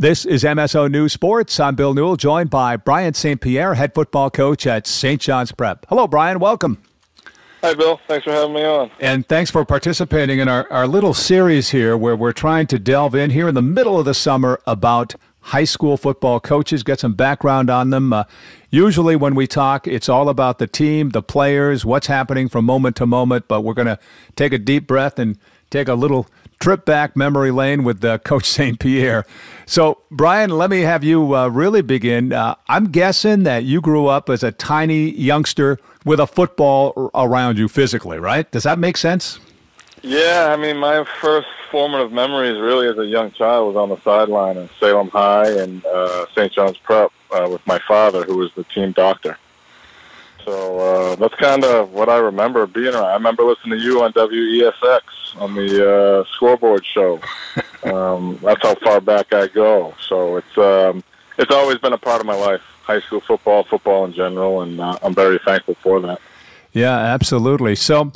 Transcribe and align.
This 0.00 0.24
is 0.24 0.44
MSO 0.44 0.90
News 0.90 1.12
Sports. 1.12 1.60
I'm 1.60 1.74
Bill 1.74 1.92
Newell, 1.92 2.16
joined 2.16 2.48
by 2.48 2.78
Brian 2.78 3.12
St. 3.12 3.38
Pierre, 3.38 3.74
head 3.74 3.92
football 3.92 4.30
coach 4.30 4.66
at 4.66 4.86
St. 4.86 5.20
John's 5.20 5.52
Prep. 5.52 5.84
Hello, 5.90 6.08
Brian. 6.08 6.38
Welcome. 6.38 6.82
Hi, 7.62 7.74
Bill. 7.74 8.00
Thanks 8.08 8.24
for 8.24 8.32
having 8.32 8.54
me 8.54 8.64
on. 8.64 8.90
And 8.98 9.28
thanks 9.28 9.50
for 9.50 9.62
participating 9.66 10.38
in 10.38 10.48
our, 10.48 10.66
our 10.72 10.86
little 10.86 11.12
series 11.12 11.68
here 11.68 11.98
where 11.98 12.16
we're 12.16 12.32
trying 12.32 12.66
to 12.68 12.78
delve 12.78 13.14
in 13.14 13.28
here 13.28 13.46
in 13.46 13.54
the 13.54 13.60
middle 13.60 13.98
of 13.98 14.06
the 14.06 14.14
summer 14.14 14.58
about 14.66 15.16
high 15.40 15.64
school 15.64 15.98
football 15.98 16.40
coaches, 16.40 16.82
get 16.82 17.00
some 17.00 17.12
background 17.12 17.68
on 17.68 17.90
them. 17.90 18.14
Uh, 18.14 18.24
usually, 18.70 19.16
when 19.16 19.34
we 19.34 19.46
talk, 19.46 19.86
it's 19.86 20.08
all 20.08 20.30
about 20.30 20.58
the 20.58 20.66
team, 20.66 21.10
the 21.10 21.22
players, 21.22 21.84
what's 21.84 22.06
happening 22.06 22.48
from 22.48 22.64
moment 22.64 22.96
to 22.96 23.04
moment, 23.04 23.48
but 23.48 23.60
we're 23.60 23.74
going 23.74 23.86
to 23.86 23.98
take 24.34 24.54
a 24.54 24.58
deep 24.58 24.86
breath 24.86 25.18
and 25.18 25.36
take 25.68 25.88
a 25.88 25.94
little 25.94 26.26
trip 26.60 26.84
back 26.84 27.16
memory 27.16 27.50
lane 27.50 27.82
with 27.82 28.04
uh, 28.04 28.18
Coach 28.18 28.44
St. 28.48 28.78
Pierre. 28.78 29.24
So, 29.66 30.02
Brian, 30.10 30.50
let 30.50 30.70
me 30.70 30.82
have 30.82 31.02
you 31.02 31.34
uh, 31.34 31.48
really 31.48 31.82
begin. 31.82 32.32
Uh, 32.32 32.54
I'm 32.68 32.86
guessing 32.86 33.44
that 33.44 33.64
you 33.64 33.80
grew 33.80 34.06
up 34.06 34.28
as 34.28 34.42
a 34.42 34.52
tiny 34.52 35.10
youngster 35.10 35.78
with 36.04 36.20
a 36.20 36.26
football 36.26 37.10
around 37.14 37.58
you 37.58 37.68
physically, 37.68 38.18
right? 38.18 38.50
Does 38.50 38.64
that 38.64 38.78
make 38.78 38.96
sense? 38.96 39.38
Yeah, 40.02 40.54
I 40.56 40.56
mean, 40.56 40.78
my 40.78 41.04
first 41.20 41.46
formative 41.70 42.10
memories 42.10 42.58
really 42.58 42.88
as 42.88 42.98
a 42.98 43.06
young 43.06 43.30
child 43.32 43.74
was 43.74 43.80
on 43.80 43.90
the 43.90 44.00
sideline 44.02 44.56
at 44.56 44.70
Salem 44.80 45.08
High 45.08 45.50
and 45.50 45.84
uh, 45.84 46.26
St. 46.34 46.52
John's 46.52 46.78
Prep 46.78 47.12
uh, 47.30 47.48
with 47.50 47.64
my 47.66 47.78
father, 47.86 48.24
who 48.24 48.38
was 48.38 48.50
the 48.56 48.64
team 48.64 48.92
doctor. 48.92 49.38
So 50.44 50.78
uh, 50.78 51.16
that's 51.16 51.34
kind 51.34 51.64
of 51.64 51.92
what 51.92 52.08
I 52.08 52.18
remember 52.18 52.66
being 52.66 52.94
around. 52.94 53.04
I 53.04 53.14
remember 53.14 53.44
listening 53.44 53.78
to 53.78 53.84
you 53.84 54.02
on 54.02 54.12
WESX 54.12 55.00
on 55.38 55.54
the 55.54 55.90
uh, 55.90 56.24
scoreboard 56.34 56.84
show. 56.86 57.20
Um, 57.82 58.38
that's 58.42 58.62
how 58.62 58.74
far 58.74 59.00
back 59.00 59.32
I 59.32 59.46
go. 59.46 59.94
So 60.06 60.36
it's 60.36 60.58
um, 60.58 61.02
it's 61.38 61.50
always 61.50 61.78
been 61.78 61.94
a 61.94 61.98
part 61.98 62.20
of 62.20 62.26
my 62.26 62.34
life. 62.34 62.60
High 62.82 63.00
school 63.00 63.22
football, 63.22 63.64
football 63.64 64.04
in 64.04 64.12
general, 64.12 64.60
and 64.60 64.78
uh, 64.78 64.98
I'm 65.02 65.14
very 65.14 65.38
thankful 65.46 65.76
for 65.82 65.98
that. 66.00 66.20
Yeah, 66.72 66.94
absolutely. 66.94 67.74
So, 67.76 68.12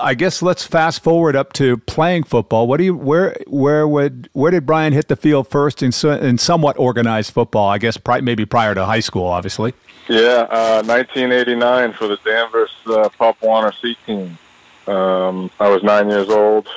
I 0.00 0.14
guess 0.14 0.42
let's 0.42 0.64
fast 0.64 1.02
forward 1.02 1.36
up 1.36 1.52
to 1.54 1.76
playing 1.78 2.24
football. 2.24 2.66
What 2.66 2.78
do 2.78 2.84
you 2.84 2.94
where 2.94 3.36
where 3.46 3.86
would 3.86 4.28
where 4.32 4.50
did 4.50 4.66
Brian 4.66 4.92
hit 4.92 5.08
the 5.08 5.16
field 5.16 5.48
first 5.48 5.82
in 5.82 5.92
in 6.20 6.38
somewhat 6.38 6.78
organized 6.78 7.32
football? 7.32 7.68
I 7.68 7.78
guess 7.78 7.96
pri- 7.96 8.20
maybe 8.20 8.46
prior 8.46 8.74
to 8.74 8.84
high 8.84 9.00
school, 9.00 9.26
obviously. 9.26 9.74
Yeah, 10.08 10.46
uh, 10.50 10.82
1989 10.84 11.92
for 11.94 12.06
the 12.06 12.16
Danvers 12.24 12.70
uh, 12.86 13.08
Pop 13.18 13.42
Warner 13.42 13.72
C 13.72 13.96
team. 14.06 14.38
Um, 14.86 15.50
I 15.58 15.68
was 15.68 15.82
nine 15.82 16.08
years 16.08 16.28
old, 16.28 16.68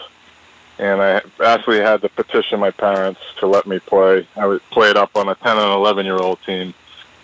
and 0.79 1.01
I 1.01 1.21
actually 1.43 1.79
had 1.79 2.01
to 2.01 2.09
petition 2.09 2.59
my 2.59 2.71
parents 2.71 3.21
to 3.39 3.45
let 3.45 3.67
me 3.67 3.79
play. 3.79 4.27
I 4.35 4.47
was 4.47 4.61
played 4.71 4.97
up 4.97 5.15
on 5.15 5.29
a 5.29 5.35
10 5.35 5.57
and 5.57 5.71
11 5.73 6.05
year 6.05 6.17
old 6.17 6.41
team 6.41 6.73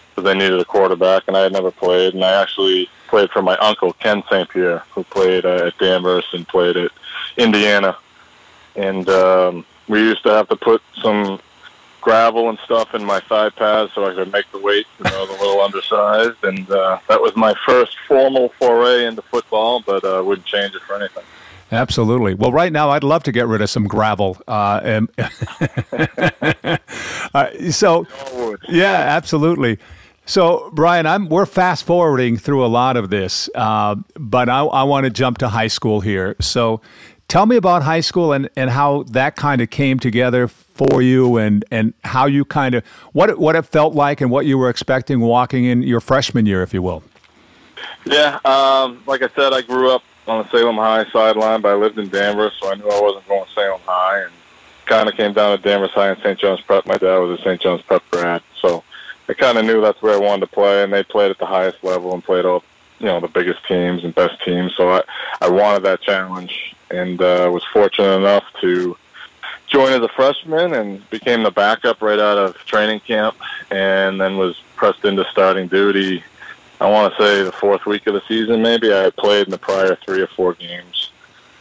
because 0.10 0.24
they 0.26 0.38
needed 0.38 0.60
a 0.60 0.66
quarterback, 0.66 1.24
and 1.28 1.36
I 1.36 1.42
had 1.42 1.54
never 1.54 1.72
played. 1.72 2.14
And 2.14 2.24
I 2.24 2.40
actually 2.40 2.88
played 3.08 3.30
for 3.32 3.42
my 3.42 3.58
uncle 3.58 3.94
Ken 3.94 4.24
St. 4.30 4.50
Pierre, 4.50 4.84
who 4.92 5.04
played 5.04 5.46
uh, 5.46 5.68
at 5.68 5.78
Danvers 5.78 6.26
and 6.34 6.48
played 6.48 6.78
at 6.78 6.92
Indiana. 7.38 7.98
And 8.76 9.08
um, 9.10 9.66
we 9.88 10.00
used 10.00 10.24
to 10.24 10.30
have 10.30 10.50
to 10.50 10.56
put 10.56 10.82
some 11.02 11.40
gravel 12.02 12.50
and 12.50 12.60
stuff 12.60 12.94
in 12.94 13.04
my 13.04 13.20
thigh 13.22 13.50
pads 13.50 13.92
so 13.94 14.06
I 14.06 14.14
could 14.14 14.32
make 14.32 14.46
the 14.52 14.60
weight, 14.60 14.86
you 15.00 15.06
know, 15.06 15.26
the 15.26 15.34
little 15.34 15.62
undersized. 15.62 16.44
And 16.44 16.70
uh, 16.70 17.00
that 17.08 17.20
was 17.20 17.36
my 17.36 17.56
first 17.66 17.98
formal 18.08 18.50
foray 18.60 19.06
into 19.06 19.24
football, 19.24 19.82
but 19.82 20.06
I 20.06 20.18
uh, 20.18 20.24
wouldn't 20.24 20.46
change 20.46 20.76
it 20.76 20.84
for 20.84 20.96
anything. 20.96 21.24
Absolutely. 21.72 22.36
Well, 22.36 22.52
right 22.52 22.72
now, 22.72 22.92
I'd 22.92 23.04
love 23.04 23.24
to 23.24 23.32
get 23.32 23.48
rid 23.48 23.62
of 23.62 23.72
some 23.72 23.88
gravel. 23.88 24.38
Uh, 24.48 24.82
and 24.84 25.10
uh, 27.34 27.72
so, 27.72 28.06
yeah, 28.70 28.94
absolutely. 28.94 29.80
So, 30.26 30.72
Brian, 30.74 31.06
I'm 31.06 31.30
we're 31.30 31.46
fast 31.46 31.84
forwarding 31.86 32.38
through 32.38 32.66
a 32.66 32.68
lot 32.68 32.98
of 32.98 33.10
this, 33.10 33.50
uh, 33.54 33.96
but 34.16 34.50
I, 34.50 34.62
I 34.62 34.84
want 34.84 35.04
to 35.04 35.12
jump 35.12 35.38
to 35.40 35.50
high 35.50 35.68
school 35.68 36.02
here. 36.02 36.36
So, 36.42 36.82
tell 37.28 37.46
me 37.46 37.56
about 37.56 37.84
high 37.84 38.00
school 38.00 38.34
and, 38.34 38.50
and 38.56 38.70
how 38.70 39.04
that 39.04 39.36
kind 39.36 39.62
of 39.62 39.70
came 39.70 40.00
together 40.00 40.48
for 40.48 41.02
you 41.02 41.38
and, 41.38 41.64
and 41.72 41.94
how 42.04 42.26
you 42.26 42.44
kind 42.44 42.76
of 42.76 42.86
what 43.14 43.30
it, 43.30 43.40
what 43.40 43.56
it 43.56 43.64
felt 43.64 43.94
like 43.94 44.20
and 44.20 44.32
what 44.32 44.46
you 44.46 44.58
were 44.58 44.70
expecting 44.70 45.20
walking 45.20 45.66
in 45.66 45.84
your 45.84 46.02
freshman 46.02 46.46
year, 46.46 46.64
if 46.64 46.74
you 46.74 46.82
will. 46.82 47.04
Yeah, 48.06 48.40
um, 48.46 49.04
like 49.06 49.22
I 49.22 49.30
said, 49.36 49.54
I 49.54 49.62
grew 49.62 49.92
up 49.92 50.04
on 50.28 50.44
the 50.44 50.52
Salem 50.52 50.76
High 50.76 51.06
sideline, 51.12 51.62
but 51.62 51.70
I 51.70 51.76
lived 51.76 52.00
in 52.00 52.10
Danvers, 52.10 52.54
so 52.60 52.72
I 52.72 52.76
knew 52.76 52.90
I 52.90 53.00
wasn't 53.00 53.28
going 53.28 53.46
to 53.46 53.52
Salem 53.54 53.82
High, 53.86 54.22
and 54.24 54.32
kind 54.86 55.08
of 55.08 55.16
came 55.16 55.34
down 55.34 55.58
to 55.58 55.64
Danvers 55.64 55.92
High 55.92 56.10
and 56.10 56.22
St. 56.22 56.40
John's 56.40 56.62
Prep. 56.62 56.86
My 56.86 56.98
dad 56.98 57.18
was 57.18 57.40
a 57.40 57.44
St. 57.44 57.62
John's 57.62 57.82
Prep 57.84 58.04
grad, 58.12 58.42
so 58.60 58.84
I 59.28 59.34
kind 59.34 59.58
of 59.58 59.66
knew 59.66 59.82
that's 59.82 60.02
where 60.02 60.14
I 60.14 60.20
wanted 60.20 60.42
to 60.42 60.52
play, 60.52 60.84
and 60.84 60.94
they 60.94 61.04
played 61.04 61.32
at 61.32 61.40
the 61.40 61.46
highest 61.46 61.84
level 61.84 62.14
and 62.14 62.24
played 62.24 62.46
all 62.46 62.64
you 63.00 63.08
know 63.08 63.20
the 63.20 63.28
biggest 63.28 63.66
teams 63.68 64.04
and 64.04 64.14
best 64.16 64.44
teams. 64.44 64.74
So 64.76 64.90
I 64.90 65.04
I 65.42 65.50
wanted 65.50 65.84
that 65.84 66.02
challenge, 66.02 66.76
and 66.90 67.22
uh, 67.22 67.50
was 67.52 67.64
fortunate 67.74 68.16
enough 68.16 68.44
to 68.62 68.98
joined 69.68 69.96
as 69.96 70.02
a 70.02 70.08
freshman 70.10 70.74
and 70.74 71.10
became 71.10 71.44
the 71.44 71.52
backup 71.52 72.02
right 72.02 72.20
out 72.20 72.38
of 72.38 72.56
training 72.66 73.00
camp, 73.02 73.36
and 73.72 74.20
then 74.20 74.38
was 74.38 74.62
pressed 74.76 75.06
into 75.06 75.26
starting 75.32 75.68
duty. 75.68 76.24
I 76.80 76.90
want 76.90 77.14
to 77.14 77.22
say 77.22 77.44
the 77.44 77.52
fourth 77.52 77.86
week 77.86 78.06
of 78.08 78.14
the 78.14 78.22
season, 78.28 78.62
maybe. 78.62 78.94
I 78.94 79.04
had 79.04 79.16
played 79.16 79.48
in 79.48 79.52
the 79.52 79.58
prior 79.58 79.96
three 79.96 80.22
or 80.22 80.28
four 80.28 80.54
games, 80.54 81.12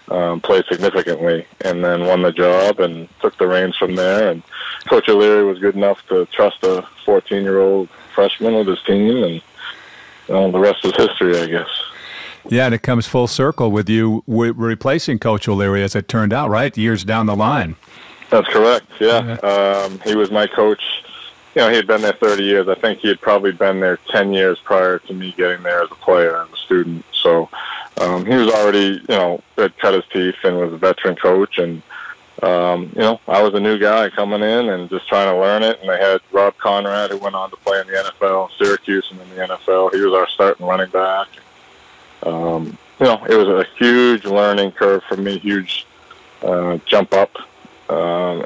um, 0.09 0.41
played 0.41 0.65
significantly, 0.67 1.47
and 1.65 1.85
then 1.85 2.07
won 2.07 2.23
the 2.23 2.33
job 2.33 2.81
and 2.81 3.09
took 3.21 3.37
the 3.39 3.47
reins 3.47 3.77
from 3.77 3.95
there. 3.95 4.31
And 4.31 4.43
Coach 4.89 5.09
O'Leary 5.09 5.45
was 5.45 5.59
good 5.59 5.75
enough 5.75 6.07
to 6.09 6.27
trust 6.27 6.63
a 6.63 6.87
14-year-old 7.07 7.89
freshman 8.15 8.55
with 8.55 8.69
his 8.69 8.83
team, 8.83 9.23
and 9.25 9.35
you 10.29 10.35
know, 10.35 10.51
the 10.51 10.59
rest 10.59 10.85
is 10.85 10.97
history, 10.97 11.39
I 11.39 11.47
guess. 11.47 11.69
Yeah, 12.49 12.67
and 12.67 12.75
it 12.75 12.83
comes 12.83 13.07
full 13.07 13.27
circle 13.27 13.71
with 13.71 13.89
you 13.89 14.23
replacing 14.27 15.19
Coach 15.19 15.49
O'Leary, 15.49 15.83
as 15.83 15.95
it 15.95 16.09
turned 16.09 16.33
out, 16.33 16.51
right? 16.51 16.77
Years 16.77 17.05
down 17.05 17.27
the 17.27 17.37
line. 17.37 17.77
That's 18.31 18.49
correct. 18.49 18.87
Yeah, 19.01 19.35
um, 19.43 20.01
he 20.05 20.15
was 20.15 20.31
my 20.31 20.47
coach. 20.47 20.83
You 21.55 21.63
know, 21.63 21.71
he 21.71 21.77
had 21.77 21.87
been 21.87 22.03
there 22.03 22.13
30 22.13 22.43
years. 22.43 22.69
I 22.69 22.75
think 22.75 22.99
he 22.99 23.09
had 23.09 23.21
probably 23.21 23.53
been 23.53 23.81
there 23.81 23.99
10 24.11 24.33
years 24.33 24.59
prior 24.65 24.99
to 24.99 25.15
me 25.15 25.33
getting 25.37 25.63
there 25.63 25.83
as 25.83 25.91
a 25.91 25.95
player 25.95 26.37
and 26.37 26.53
a 26.53 26.57
student. 26.57 27.05
So 27.13 27.49
um, 28.01 28.25
he 28.25 28.35
was 28.35 28.49
already, 28.49 29.01
you 29.01 29.05
know, 29.09 29.43
had 29.57 29.77
cut 29.79 29.95
his 29.95 30.05
teeth 30.13 30.37
and 30.45 30.59
was 30.59 30.73
a 30.73 30.77
veteran 30.77 31.17
coach. 31.17 31.59
And 31.59 31.83
um, 32.43 32.91
you 32.95 33.01
know, 33.01 33.21
I 33.29 33.43
was 33.43 33.55
a 33.55 33.61
new 33.61 33.79
guy 33.79 34.11
coming 34.11 34.43
in 34.43 34.69
and 34.69 34.91
just 34.91 35.09
trying 35.09 35.33
to 35.33 35.41
learn 35.41 35.63
it. 35.63 35.81
And 35.81 35.89
they 35.89 35.99
had 35.99 36.21
Rob 36.33 36.57
Conrad, 36.59 37.11
who 37.11 37.19
went 37.19 37.35
on 37.35 37.51
to 37.51 37.57
play 37.57 37.81
in 37.81 37.87
the 37.87 37.93
NFL, 37.93 38.51
Syracuse, 38.59 39.09
and 39.11 39.21
in 39.21 39.31
the 39.31 39.37
NFL. 39.37 39.95
He 39.95 40.01
was 40.01 40.13
our 40.13 40.29
starting 40.29 40.67
running 40.67 40.91
back. 40.91 41.29
Um, 42.23 42.77
you 42.99 43.07
know, 43.07 43.25
it 43.29 43.37
was 43.37 43.49
a 43.49 43.67
huge 43.79 44.25
learning 44.25 44.73
curve 44.73 45.03
for 45.05 45.17
me, 45.17 45.39
huge 45.39 45.87
uh, 46.43 46.79
jump 46.87 47.13
up 47.13 47.37
um, 47.89 48.45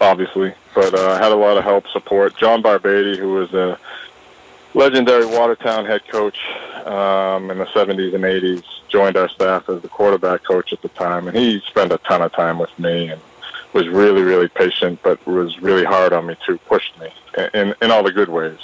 obviously. 0.00 0.54
But 0.74 0.94
uh, 0.94 1.12
I 1.12 1.18
had 1.18 1.32
a 1.32 1.36
lot 1.36 1.56
of 1.56 1.64
help, 1.64 1.86
support. 1.88 2.36
John 2.36 2.62
Barbady, 2.62 3.16
who 3.16 3.34
was 3.34 3.52
a 3.54 3.78
legendary 4.76 5.24
Watertown 5.24 5.86
head 5.86 6.06
coach 6.06 6.38
um, 6.84 7.50
in 7.50 7.58
the 7.58 7.64
70s 7.64 8.14
and 8.14 8.24
80s, 8.24 8.62
joined 8.88 9.16
our 9.16 9.28
staff 9.28 9.68
as 9.68 9.80
the 9.80 9.88
quarterback 9.88 10.44
coach 10.44 10.72
at 10.72 10.82
the 10.82 10.88
time, 10.90 11.26
and 11.26 11.36
he 11.36 11.60
spent 11.66 11.92
a 11.92 11.98
ton 11.98 12.22
of 12.22 12.32
time 12.32 12.58
with 12.58 12.78
me 12.78 13.08
and 13.08 13.20
was 13.72 13.88
really, 13.88 14.22
really 14.22 14.48
patient, 14.48 15.00
but 15.02 15.24
was 15.26 15.60
really 15.60 15.84
hard 15.84 16.12
on 16.12 16.26
me 16.26 16.36
too, 16.46 16.58
pushed 16.68 16.98
me 17.00 17.08
in 17.54 17.74
in 17.82 17.90
all 17.90 18.02
the 18.02 18.12
good 18.12 18.28
ways. 18.28 18.58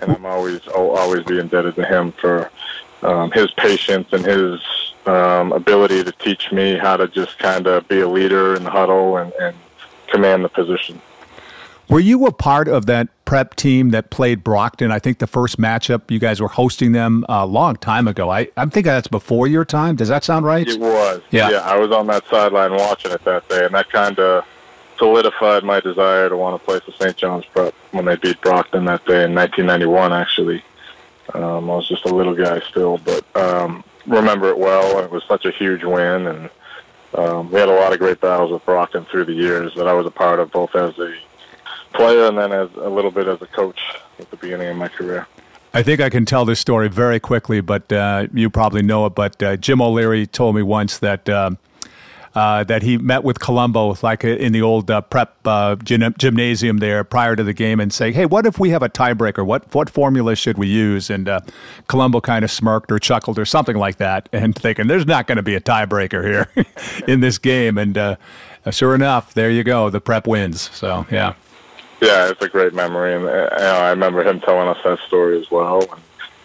And 0.00 0.12
I'm 0.12 0.26
always 0.26 0.60
I'll 0.68 0.90
always 0.90 1.24
be 1.24 1.38
indebted 1.38 1.76
to 1.76 1.84
him 1.84 2.12
for 2.12 2.50
um, 3.02 3.30
his 3.30 3.50
patience 3.52 4.08
and 4.12 4.24
his 4.24 4.60
um, 5.06 5.52
ability 5.52 6.04
to 6.04 6.12
teach 6.12 6.52
me 6.52 6.76
how 6.76 6.96
to 6.96 7.08
just 7.08 7.38
kind 7.38 7.66
of 7.66 7.88
be 7.88 8.00
a 8.00 8.08
leader 8.08 8.56
in 8.56 8.64
the 8.64 8.70
huddle 8.70 9.16
and, 9.16 9.32
and 9.40 9.56
command 10.08 10.44
the 10.44 10.48
position. 10.48 11.00
Were 11.88 12.00
you 12.00 12.26
a 12.26 12.32
part 12.32 12.68
of 12.68 12.86
that 12.86 13.08
prep 13.26 13.54
team 13.56 13.90
that 13.90 14.08
played 14.08 14.42
Brockton? 14.42 14.90
I 14.90 14.98
think 14.98 15.18
the 15.18 15.26
first 15.26 15.58
matchup 15.58 16.10
you 16.10 16.18
guys 16.18 16.40
were 16.40 16.48
hosting 16.48 16.92
them 16.92 17.26
a 17.28 17.44
long 17.44 17.76
time 17.76 18.08
ago. 18.08 18.30
I, 18.30 18.48
I'm 18.56 18.70
thinking 18.70 18.90
that's 18.90 19.08
before 19.08 19.46
your 19.46 19.66
time. 19.66 19.96
Does 19.96 20.08
that 20.08 20.24
sound 20.24 20.46
right? 20.46 20.66
It 20.66 20.80
was. 20.80 21.20
Yeah. 21.30 21.50
yeah 21.50 21.60
I 21.60 21.76
was 21.76 21.90
on 21.92 22.06
that 22.06 22.26
sideline 22.28 22.72
watching 22.72 23.12
it 23.12 23.22
that 23.24 23.46
day, 23.50 23.66
and 23.66 23.74
that 23.74 23.90
kind 23.90 24.18
of 24.18 24.46
solidified 24.98 25.62
my 25.64 25.80
desire 25.80 26.30
to 26.30 26.36
want 26.36 26.58
to 26.58 26.64
play 26.64 26.80
for 26.80 26.92
St. 26.92 27.16
John's 27.16 27.44
Prep 27.46 27.74
when 27.90 28.06
they 28.06 28.16
beat 28.16 28.40
Brockton 28.40 28.86
that 28.86 29.04
day 29.04 29.24
in 29.24 29.34
1991, 29.34 30.12
actually. 30.12 30.64
Um, 31.34 31.70
I 31.70 31.76
was 31.76 31.88
just 31.88 32.06
a 32.06 32.14
little 32.14 32.34
guy 32.34 32.60
still, 32.60 32.98
but 32.98 33.24
um, 33.36 33.84
remember 34.06 34.48
it 34.48 34.58
well. 34.58 35.00
It 35.00 35.10
was 35.10 35.24
such 35.24 35.44
a 35.44 35.50
huge 35.50 35.84
win, 35.84 36.26
and 36.26 36.50
um, 37.14 37.50
we 37.50 37.58
had 37.58 37.68
a 37.68 37.74
lot 37.74 37.92
of 37.92 37.98
great 37.98 38.20
battles 38.20 38.52
with 38.52 38.64
Brockton 38.64 39.04
through 39.06 39.24
the 39.24 39.32
years 39.32 39.74
that 39.74 39.88
I 39.88 39.92
was 39.92 40.06
a 40.06 40.10
part 40.10 40.38
of, 40.38 40.50
both 40.52 40.74
as 40.74 40.98
a 40.98 41.14
player 41.96 42.26
and 42.26 42.38
then 42.38 42.52
as 42.52 42.70
a 42.76 42.88
little 42.88 43.10
bit 43.10 43.26
as 43.26 43.40
a 43.42 43.46
coach 43.46 43.80
at 44.18 44.30
the 44.30 44.36
beginning 44.36 44.68
of 44.68 44.76
my 44.76 44.88
career. 44.88 45.26
I 45.76 45.82
think 45.82 46.00
I 46.00 46.08
can 46.08 46.24
tell 46.24 46.46
this 46.46 46.58
story 46.58 46.88
very 46.88 47.20
quickly, 47.20 47.60
but 47.60 47.92
uh, 47.92 48.28
you 48.32 48.48
probably 48.48 48.80
know 48.80 49.04
it. 49.06 49.14
But 49.14 49.42
uh, 49.42 49.56
Jim 49.56 49.82
O'Leary 49.82 50.26
told 50.26 50.56
me 50.56 50.62
once 50.62 50.98
that. 50.98 51.28
Uh, 51.28 51.50
uh, 52.34 52.62
that 52.64 52.82
he 52.82 52.98
met 52.98 53.24
with 53.24 53.40
Colombo, 53.40 53.96
like 54.02 54.22
uh, 54.22 54.28
in 54.28 54.52
the 54.52 54.60
old 54.60 54.90
uh, 54.90 55.00
prep 55.00 55.42
gym- 55.84 56.14
gymnasium 56.18 56.76
there 56.76 57.02
prior 57.02 57.34
to 57.34 57.42
the 57.42 57.54
game, 57.54 57.80
and 57.80 57.90
say, 57.90 58.12
"Hey, 58.12 58.26
what 58.26 58.44
if 58.44 58.58
we 58.58 58.68
have 58.68 58.82
a 58.82 58.90
tiebreaker? 58.90 59.42
What 59.42 59.74
what 59.74 59.88
formula 59.88 60.36
should 60.36 60.58
we 60.58 60.66
use?" 60.66 61.08
And 61.08 61.30
Colombo 61.88 62.20
kind 62.20 62.44
of 62.44 62.50
smirked 62.50 62.92
or 62.92 62.98
chuckled 62.98 63.38
or 63.38 63.46
something 63.46 63.76
like 63.76 63.96
that, 63.96 64.28
and 64.34 64.54
thinking, 64.54 64.86
"There's 64.86 65.06
not 65.06 65.26
going 65.26 65.36
to 65.36 65.42
be 65.42 65.54
a 65.54 65.62
tiebreaker 65.62 66.22
here 66.22 66.66
in 67.08 67.20
this 67.20 67.38
game." 67.38 67.78
And 67.78 68.18
sure 68.70 68.94
enough, 68.94 69.32
there 69.32 69.50
you 69.50 69.64
go. 69.64 69.88
The 69.88 70.02
prep 70.02 70.26
wins. 70.26 70.68
So 70.74 71.06
yeah. 71.10 71.36
Yeah, 72.00 72.30
it's 72.30 72.42
a 72.42 72.48
great 72.48 72.74
memory, 72.74 73.14
and 73.14 73.22
you 73.22 73.30
know, 73.30 73.80
I 73.80 73.90
remember 73.90 74.22
him 74.22 74.40
telling 74.40 74.68
us 74.68 74.78
that 74.84 74.98
story 75.06 75.40
as 75.40 75.50
well. 75.50 75.80
And, 75.80 76.02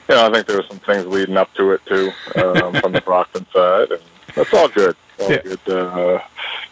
you 0.08 0.16
know, 0.16 0.28
I 0.28 0.32
think 0.32 0.48
there 0.48 0.58
were 0.58 0.66
some 0.68 0.80
things 0.80 1.06
leading 1.08 1.38
up 1.38 1.54
to 1.56 1.72
it 1.72 1.86
too 1.86 2.12
um, 2.36 2.74
from 2.76 2.94
the 2.94 3.02
Brockton 3.06 3.46
side, 3.54 3.92
and 3.92 4.02
that's 4.36 4.54
all 4.54 4.70
good 4.70 4.96
yeah. 5.30 5.42
good, 5.42 5.70
uh, 5.70 6.22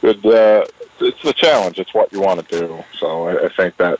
good. 0.02 0.26
Uh, 0.26 0.66
it's 1.02 1.24
a 1.24 1.34
challenge. 1.34 1.80
It's 1.80 1.94
what 1.94 2.12
you 2.12 2.22
want 2.22 2.48
to 2.48 2.60
do. 2.60 2.84
So 2.98 3.28
I, 3.28 3.46
I 3.46 3.50
think 3.50 3.78
that 3.78 4.00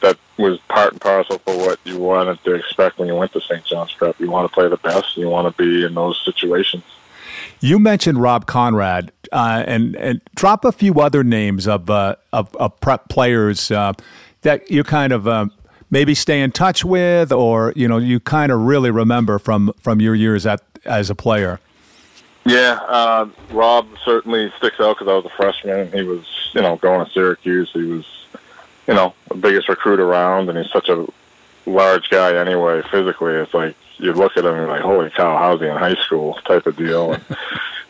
that 0.00 0.18
was 0.38 0.58
part 0.68 0.92
and 0.92 1.00
parcel 1.00 1.38
for 1.38 1.56
what 1.56 1.78
you 1.84 1.98
wanted 1.98 2.42
to 2.44 2.54
expect 2.54 2.98
when 2.98 3.08
you 3.08 3.14
went 3.14 3.32
to 3.32 3.40
St. 3.40 3.64
John's 3.64 3.92
Prep. 3.92 4.18
You 4.18 4.30
want 4.30 4.50
to 4.50 4.54
play 4.54 4.68
the 4.68 4.78
best. 4.78 5.16
You 5.16 5.28
want 5.28 5.54
to 5.54 5.62
be 5.62 5.84
in 5.84 5.94
those 5.94 6.20
situations. 6.24 6.84
You 7.60 7.78
mentioned 7.78 8.20
Rob 8.20 8.46
Conrad, 8.46 9.12
uh, 9.32 9.64
and 9.66 9.96
and 9.96 10.20
drop 10.34 10.64
a 10.64 10.72
few 10.72 11.00
other 11.00 11.24
names 11.24 11.66
of 11.66 11.90
uh, 11.90 12.16
of, 12.32 12.54
of, 12.56 12.78
prep 12.80 13.08
players 13.08 13.70
uh, 13.70 13.92
that 14.42 14.70
you 14.70 14.84
kind 14.84 15.12
of 15.12 15.26
uh, 15.26 15.46
maybe 15.90 16.14
stay 16.14 16.40
in 16.40 16.52
touch 16.52 16.84
with, 16.84 17.32
or 17.32 17.72
you 17.76 17.88
know 17.88 17.98
you 17.98 18.20
kind 18.20 18.52
of 18.52 18.60
really 18.60 18.90
remember 18.90 19.38
from 19.38 19.72
from 19.80 20.00
your 20.00 20.14
years 20.14 20.46
at 20.46 20.62
as 20.84 21.10
a 21.10 21.14
player. 21.14 21.60
Yeah, 22.44 22.80
uh, 22.88 23.28
Rob 23.50 23.86
certainly 24.04 24.52
sticks 24.58 24.80
out 24.80 24.98
because 24.98 25.08
I 25.08 25.14
was 25.14 25.24
a 25.24 25.36
freshman. 25.36 25.92
He 25.92 26.02
was, 26.02 26.26
you 26.54 26.60
know, 26.60 26.76
going 26.76 27.06
to 27.06 27.12
Syracuse. 27.12 27.70
He 27.72 27.84
was, 27.84 28.04
you 28.88 28.94
know, 28.94 29.14
the 29.28 29.36
biggest 29.36 29.68
recruit 29.68 30.00
around, 30.00 30.48
and 30.48 30.58
he's 30.58 30.70
such 30.72 30.88
a 30.88 31.06
large 31.66 32.10
guy 32.10 32.36
anyway. 32.36 32.82
Physically, 32.90 33.34
it's 33.34 33.54
like 33.54 33.76
you 33.98 34.12
look 34.12 34.36
at 34.36 34.44
him 34.44 34.54
and 34.54 34.68
like, 34.68 34.82
"Holy 34.82 35.10
cow, 35.10 35.36
how's 35.36 35.60
he 35.60 35.66
in 35.66 35.76
high 35.76 35.94
school?" 35.94 36.34
type 36.46 36.66
of 36.66 36.76
deal. 36.76 37.12
And, 37.12 37.24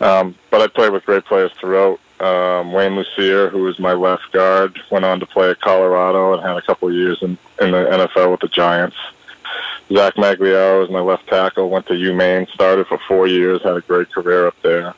um, 0.01 0.35
but 0.51 0.61
I 0.61 0.67
played 0.67 0.93
with 0.93 1.05
great 1.05 1.25
players 1.25 1.53
throughout. 1.61 2.01
Um, 2.21 2.73
Wayne 2.73 2.95
Lucier, 2.95 3.49
who 3.49 3.65
was 3.65 3.79
my 3.81 3.95
left 3.95 4.31
guard, 4.33 4.79
went 4.91 5.05
on 5.05 5.19
to 5.21 5.27
play 5.27 5.51
at 5.51 5.61
Colorado 5.61 6.35
and 6.35 6.43
had 6.43 6.57
a 6.57 6.63
couple 6.63 6.93
years 6.93 7.19
in, 7.21 7.37
in 7.61 7.73
the 7.73 8.09
NFL 8.15 8.31
with 8.31 8.41
the 8.41 8.49
Giants. 8.49 8.97
Zach 9.93 10.15
Magliaro 10.15 10.81
was 10.81 10.91
my 10.91 11.01
left 11.01 11.27
tackle. 11.27 11.69
Went 11.69 11.87
to 11.87 11.95
UMaine, 11.95 12.49
started 12.51 12.87
for 12.87 12.99
four 13.09 13.27
years, 13.27 13.63
had 13.63 13.77
a 13.77 13.81
great 13.81 14.11
career 14.13 14.47
up 14.47 14.55
there. 14.63 14.95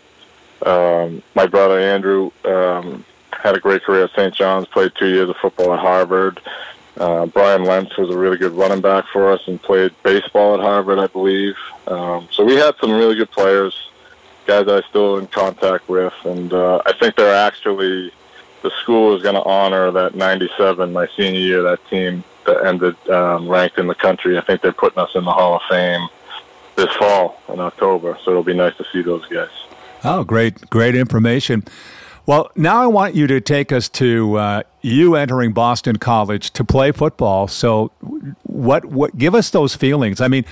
Um, 0.65 1.23
my 1.35 1.47
brother 1.47 1.79
Andrew 1.79 2.31
um, 2.45 3.05
had 3.33 3.57
a 3.57 3.61
great 3.61 3.83
career 3.83 4.05
at 4.05 4.11
St. 4.11 4.35
John's. 4.35 4.67
Played 4.69 4.93
two 4.99 5.09
years 5.09 5.29
of 5.29 5.37
football 5.37 5.75
at 5.75 5.81
Harvard. 5.81 6.41
Uh, 6.97 7.27
Brian 7.27 7.65
Lentz 7.65 7.97
was 7.97 8.11
a 8.11 8.17
really 8.17 8.37
good 8.37 8.53
running 8.53 8.81
back 8.81 9.07
for 9.13 9.33
us 9.33 9.41
and 9.47 9.61
played 9.61 9.93
baseball 10.03 10.55
at 10.55 10.61
Harvard, 10.61 10.99
I 10.99 11.09
believe. 11.09 11.57
Um, 11.89 12.29
so 12.31 12.45
we 12.45 12.55
had 12.55 12.77
some 12.81 12.93
really 12.93 13.17
good 13.17 13.31
players, 13.31 13.91
guys 14.47 14.67
that 14.67 14.85
I 14.85 14.89
still 14.89 15.19
in 15.19 15.27
contact 15.27 15.89
with, 15.89 16.15
and 16.25 16.53
uh, 16.53 16.83
I 16.87 16.93
think 16.93 17.17
they're 17.17 17.35
actually 17.35 18.13
the 18.63 18.71
school 18.81 19.15
is 19.15 19.23
going 19.23 19.35
to 19.35 19.43
honor 19.43 19.91
that 19.91 20.15
'97, 20.15 20.93
my 20.93 21.07
senior 21.17 21.41
year, 21.41 21.63
that 21.63 21.81
team 21.91 22.25
that 22.47 22.65
ended 22.65 22.97
um, 23.11 23.49
ranked 23.49 23.79
in 23.79 23.87
the 23.87 23.95
country. 23.95 24.39
I 24.39 24.43
think 24.43 24.63
they're 24.63 24.73
putting 24.73 24.99
us 24.99 25.11
in 25.15 25.25
the 25.25 25.33
Hall 25.33 25.57
of 25.57 25.63
Fame 25.69 26.09
this 26.77 26.95
fall 26.97 27.41
in 27.49 27.61
October, 27.61 28.19
so 28.25 28.31
it'll 28.31 28.43
be 28.43 28.55
nice 28.55 28.77
to 28.77 28.85
see 28.93 29.03
those 29.03 29.27
guys. 29.27 29.51
Oh, 30.03 30.25
great, 30.25 30.69
great 30.71 30.95
information. 30.95 31.65
Well, 32.27 32.51
now 32.57 32.83
I 32.83 32.87
want 32.87 33.15
you 33.15 33.27
to 33.27 33.41
take 33.41 33.71
us 33.71 33.89
to 33.91 34.37
uh, 34.37 34.63
you 34.81 35.15
entering 35.15 35.53
Boston 35.53 35.97
College 35.97 36.51
to 36.53 36.65
play 36.65 36.91
football. 36.91 37.49
So, 37.49 37.91
what, 38.45 38.87
what, 38.87 39.19
give 39.19 39.35
us 39.35 39.51
those 39.51 39.75
feelings. 39.75 40.23
I 40.23 40.29
mean, 40.29 40.47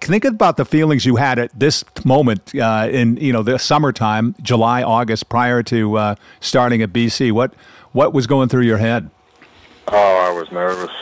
think 0.00 0.24
about 0.24 0.56
the 0.56 0.64
feelings 0.64 1.04
you 1.04 1.16
had 1.16 1.38
at 1.38 1.50
this 1.58 1.84
moment 2.04 2.54
uh, 2.54 2.88
in 2.90 3.18
you 3.18 3.32
know 3.32 3.42
the 3.42 3.58
summertime, 3.58 4.34
July, 4.40 4.82
August, 4.82 5.28
prior 5.28 5.62
to 5.64 5.98
uh, 5.98 6.14
starting 6.40 6.80
at 6.80 6.92
BC. 6.92 7.32
What, 7.32 7.52
what 7.92 8.14
was 8.14 8.26
going 8.26 8.48
through 8.48 8.62
your 8.62 8.78
head? 8.78 9.10
Oh, 9.88 10.16
I 10.18 10.30
was 10.30 10.50
nervous 10.50 10.92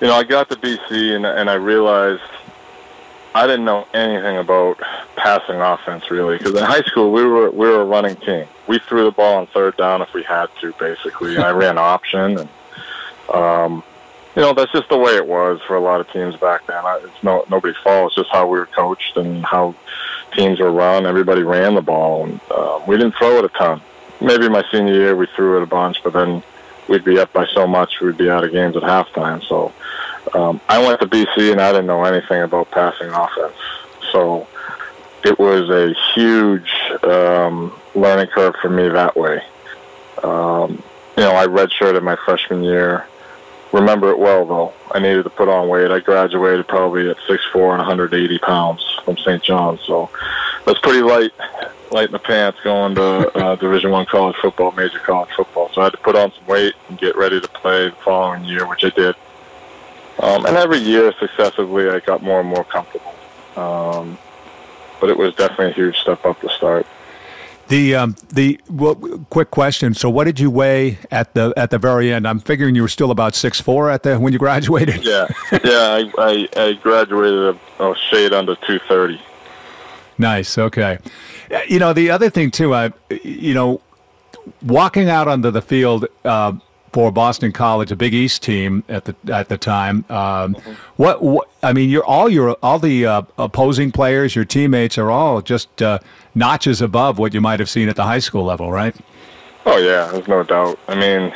you 0.00 0.10
know, 0.10 0.16
I 0.16 0.24
got 0.24 0.50
to 0.50 0.56
BC 0.56 1.16
and 1.16 1.24
and 1.24 1.48
I 1.48 1.54
realized 1.54 2.22
I 3.34 3.48
didn't 3.48 3.64
know 3.64 3.86
anything 3.92 4.36
about 4.36 4.78
passing 5.16 5.56
offense 5.56 6.08
really 6.08 6.38
because 6.38 6.54
in 6.54 6.62
high 6.62 6.82
school 6.82 7.10
we 7.10 7.24
were 7.24 7.50
we 7.50 7.66
were 7.66 7.80
a 7.80 7.84
running 7.84 8.14
team. 8.16 8.46
We 8.68 8.78
threw 8.78 9.04
the 9.04 9.10
ball 9.10 9.38
on 9.38 9.48
third 9.48 9.76
down 9.76 10.02
if 10.02 10.14
we 10.14 10.22
had 10.22 10.46
to, 10.60 10.72
basically. 10.74 11.36
I 11.36 11.50
ran 11.52 11.76
option, 11.76 12.38
and 12.38 12.48
um, 13.32 13.82
you 14.36 14.42
know 14.42 14.54
that's 14.54 14.70
just 14.70 14.88
the 14.88 14.96
way 14.96 15.16
it 15.16 15.26
was 15.26 15.60
for 15.66 15.74
a 15.74 15.80
lot 15.80 16.00
of 16.00 16.08
teams 16.12 16.36
back 16.36 16.64
then. 16.66 16.84
It's 17.02 17.22
no 17.24 17.44
nobody's 17.50 17.76
fault. 17.78 18.08
It's 18.08 18.16
just 18.16 18.30
how 18.30 18.46
we 18.46 18.56
were 18.56 18.66
coached 18.66 19.16
and 19.16 19.44
how 19.44 19.74
teams 20.32 20.60
were 20.60 20.70
run. 20.70 21.04
Everybody 21.04 21.42
ran 21.42 21.74
the 21.74 21.82
ball, 21.82 22.24
and 22.24 22.40
uh, 22.52 22.80
we 22.86 22.96
didn't 22.96 23.16
throw 23.16 23.38
it 23.38 23.44
a 23.44 23.48
ton. 23.48 23.80
Maybe 24.20 24.48
my 24.48 24.62
senior 24.70 24.94
year 24.94 25.16
we 25.16 25.26
threw 25.34 25.56
it 25.56 25.64
a 25.64 25.66
bunch, 25.66 26.04
but 26.04 26.12
then 26.12 26.40
we'd 26.88 27.04
be 27.04 27.18
up 27.18 27.32
by 27.32 27.46
so 27.46 27.66
much 27.66 28.00
we'd 28.00 28.16
be 28.16 28.30
out 28.30 28.44
of 28.44 28.52
games 28.52 28.76
at 28.76 28.84
halftime. 28.84 29.42
So 29.48 29.72
um, 30.32 30.60
I 30.68 30.84
went 30.84 31.00
to 31.00 31.06
BC 31.06 31.52
and 31.52 31.60
I 31.60 31.72
didn't 31.72 31.86
know 31.86 32.04
anything 32.04 32.42
about 32.42 32.70
passing 32.70 33.08
offense. 33.08 33.54
So 34.12 34.46
it 35.24 35.38
was 35.38 35.70
a 35.70 35.94
huge 36.14 36.70
um, 37.02 37.72
learning 37.94 38.28
curve 38.28 38.54
for 38.60 38.70
me 38.70 38.88
that 38.88 39.16
way. 39.16 39.42
Um, 40.22 40.82
you 41.16 41.22
know, 41.22 41.34
I 41.34 41.46
redshirted 41.46 42.02
my 42.02 42.16
freshman 42.24 42.62
year. 42.62 43.06
Remember 43.72 44.10
it 44.10 44.18
well 44.18 44.46
though. 44.46 44.72
I 44.92 45.00
needed 45.00 45.24
to 45.24 45.30
put 45.30 45.48
on 45.48 45.68
weight. 45.68 45.90
I 45.90 46.00
graduated 46.00 46.68
probably 46.68 47.10
at 47.10 47.16
6'4 47.18 47.70
and 47.70 47.78
180 47.78 48.38
pounds 48.38 48.82
from 49.04 49.16
St. 49.18 49.42
John's, 49.42 49.80
so 49.82 50.10
that's 50.64 50.78
pretty 50.78 51.02
light 51.02 51.32
light 51.90 52.06
in 52.06 52.12
the 52.12 52.18
pants 52.18 52.58
going 52.64 52.94
to 52.96 53.38
uh, 53.38 53.54
Division 53.56 53.90
One 53.90 54.04
college 54.06 54.36
football, 54.36 54.72
major 54.72 54.98
college 54.98 55.30
football. 55.36 55.70
So 55.72 55.80
I 55.80 55.84
had 55.84 55.92
to 55.92 55.98
put 55.98 56.16
on 56.16 56.32
some 56.32 56.46
weight 56.46 56.74
and 56.88 56.98
get 56.98 57.16
ready 57.16 57.40
to 57.40 57.48
play 57.48 57.88
the 57.88 57.96
following 57.96 58.44
year, 58.44 58.66
which 58.66 58.84
I 58.84 58.90
did. 58.90 59.14
Um, 60.18 60.46
and 60.46 60.56
every 60.56 60.78
year 60.78 61.12
successively, 61.18 61.88
I 61.88 62.00
got 62.00 62.22
more 62.22 62.40
and 62.40 62.48
more 62.48 62.64
comfortable. 62.64 63.14
Um, 63.56 64.18
but 65.00 65.10
it 65.10 65.18
was 65.18 65.34
definitely 65.34 65.70
a 65.70 65.72
huge 65.72 65.96
step 65.98 66.24
up 66.24 66.40
to 66.40 66.48
start. 66.48 66.86
The 67.68 67.94
um, 67.94 68.16
the 68.28 68.60
well, 68.68 68.94
quick 69.30 69.50
question. 69.50 69.94
So, 69.94 70.10
what 70.10 70.24
did 70.24 70.38
you 70.38 70.50
weigh 70.50 70.98
at 71.10 71.32
the 71.32 71.54
at 71.56 71.70
the 71.70 71.78
very 71.78 72.12
end? 72.12 72.28
I'm 72.28 72.38
figuring 72.38 72.74
you 72.74 72.82
were 72.82 72.88
still 72.88 73.10
about 73.10 73.34
six 73.34 73.58
four 73.58 73.90
at 73.90 74.02
the 74.02 74.18
when 74.18 74.34
you 74.34 74.38
graduated. 74.38 75.02
Yeah, 75.04 75.26
yeah. 75.50 75.60
I, 75.64 76.12
I, 76.18 76.48
I 76.56 76.72
graduated 76.74 77.56
a, 77.78 77.84
a 77.84 77.96
shade 78.10 78.34
under 78.34 78.54
two 78.66 78.78
thirty. 78.80 79.20
Nice. 80.18 80.58
Okay. 80.58 80.98
You 81.68 81.78
know, 81.78 81.92
the 81.92 82.10
other 82.10 82.30
thing 82.30 82.50
too, 82.50 82.74
I, 82.74 82.92
you 83.22 83.54
know, 83.54 83.80
walking 84.62 85.08
out 85.08 85.28
onto 85.28 85.50
the 85.50 85.62
field 85.62 86.06
uh, 86.24 86.52
for 86.94 87.10
Boston 87.10 87.50
College, 87.50 87.90
a 87.90 87.96
Big 87.96 88.14
East 88.14 88.44
team 88.44 88.84
at 88.88 89.04
the 89.04 89.16
at 89.32 89.48
the 89.48 89.58
time. 89.58 90.04
Um, 90.08 90.54
mm-hmm. 90.54 90.72
what, 90.94 91.20
what, 91.20 91.48
I 91.60 91.72
mean, 91.72 91.90
you're 91.90 92.04
all 92.04 92.28
your 92.28 92.52
all 92.62 92.78
the 92.78 93.04
uh, 93.04 93.22
opposing 93.36 93.90
players, 93.90 94.36
your 94.36 94.44
teammates 94.44 94.96
are 94.96 95.10
all 95.10 95.42
just 95.42 95.82
uh, 95.82 95.98
notches 96.36 96.80
above 96.80 97.18
what 97.18 97.34
you 97.34 97.40
might 97.40 97.58
have 97.58 97.68
seen 97.68 97.88
at 97.88 97.96
the 97.96 98.04
high 98.04 98.20
school 98.20 98.44
level, 98.44 98.70
right? 98.70 98.94
Oh 99.66 99.76
yeah, 99.78 100.06
there's 100.12 100.28
no 100.28 100.44
doubt. 100.44 100.78
I 100.86 100.94
mean, 100.94 101.34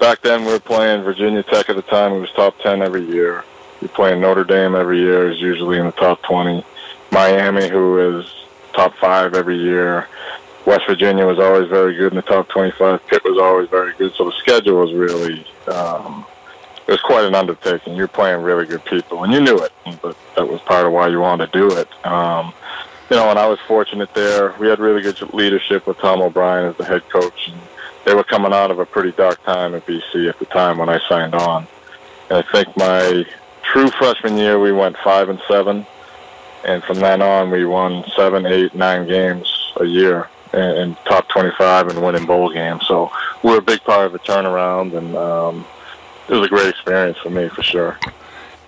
back 0.00 0.22
then 0.22 0.44
we 0.44 0.50
were 0.50 0.58
playing 0.58 1.04
Virginia 1.04 1.44
Tech 1.44 1.70
at 1.70 1.76
the 1.76 1.82
time. 1.82 2.12
It 2.14 2.18
was 2.18 2.30
top 2.32 2.58
ten 2.58 2.82
every 2.82 3.04
year. 3.04 3.44
You're 3.80 3.90
playing 3.90 4.20
Notre 4.20 4.42
Dame 4.42 4.74
every 4.74 4.98
year 4.98 5.30
is 5.30 5.40
usually 5.40 5.78
in 5.78 5.86
the 5.86 5.92
top 5.92 6.20
twenty. 6.22 6.64
Miami, 7.12 7.68
who 7.68 8.18
is 8.18 8.26
top 8.72 8.96
five 8.96 9.34
every 9.34 9.56
year. 9.56 10.08
West 10.66 10.84
Virginia 10.88 11.24
was 11.24 11.38
always 11.38 11.68
very 11.68 11.94
good 11.94 12.12
in 12.12 12.16
the 12.16 12.22
top 12.22 12.48
25. 12.48 13.06
Pitt 13.06 13.24
was 13.24 13.38
always 13.38 13.68
very 13.68 13.92
good. 13.94 14.12
So 14.14 14.24
the 14.24 14.32
schedule 14.32 14.80
was 14.80 14.92
really, 14.92 15.46
um, 15.68 16.26
it 16.86 16.90
was 16.90 17.00
quite 17.00 17.24
an 17.24 17.36
undertaking. 17.36 17.94
You're 17.94 18.08
playing 18.08 18.42
really 18.42 18.66
good 18.66 18.84
people, 18.84 19.22
and 19.22 19.32
you 19.32 19.40
knew 19.40 19.58
it, 19.58 19.72
but 20.02 20.16
that 20.34 20.48
was 20.48 20.60
part 20.62 20.84
of 20.84 20.92
why 20.92 21.06
you 21.06 21.20
wanted 21.20 21.52
to 21.52 21.58
do 21.58 21.70
it. 21.70 21.88
Um, 22.04 22.52
you 23.08 23.16
know, 23.16 23.30
and 23.30 23.38
I 23.38 23.46
was 23.46 23.60
fortunate 23.68 24.12
there. 24.12 24.54
We 24.58 24.66
had 24.66 24.80
really 24.80 25.02
good 25.02 25.32
leadership 25.32 25.86
with 25.86 25.98
Tom 25.98 26.20
O'Brien 26.20 26.68
as 26.68 26.76
the 26.76 26.84
head 26.84 27.08
coach, 27.10 27.48
and 27.48 27.60
they 28.04 28.14
were 28.14 28.24
coming 28.24 28.52
out 28.52 28.72
of 28.72 28.80
a 28.80 28.86
pretty 28.86 29.12
dark 29.12 29.42
time 29.44 29.74
at 29.76 29.86
BC 29.86 30.28
at 30.28 30.38
the 30.40 30.46
time 30.46 30.78
when 30.78 30.88
I 30.88 30.98
signed 31.08 31.36
on. 31.36 31.68
And 32.28 32.38
I 32.38 32.52
think 32.52 32.76
my 32.76 33.24
true 33.62 33.88
freshman 33.90 34.36
year, 34.36 34.58
we 34.58 34.72
went 34.72 34.96
five 35.04 35.28
and 35.28 35.40
seven 35.46 35.86
and 36.64 36.82
from 36.82 36.98
then 36.98 37.22
on, 37.22 37.52
we 37.52 37.64
won 37.64 38.04
seven, 38.16 38.44
eight, 38.44 38.74
nine 38.74 39.06
games 39.06 39.72
a 39.76 39.84
year 39.84 40.28
in, 40.56 40.96
top 41.04 41.28
25 41.28 41.88
and 41.88 42.02
winning 42.02 42.26
bowl 42.26 42.52
games. 42.52 42.86
So 42.86 43.10
we're 43.42 43.58
a 43.58 43.62
big 43.62 43.82
part 43.84 44.06
of 44.06 44.12
the 44.12 44.18
turnaround, 44.18 44.96
and 44.96 45.16
um, 45.16 45.66
it 46.28 46.34
was 46.34 46.46
a 46.46 46.48
great 46.48 46.68
experience 46.68 47.18
for 47.18 47.30
me 47.30 47.48
for 47.48 47.62
sure. 47.62 47.98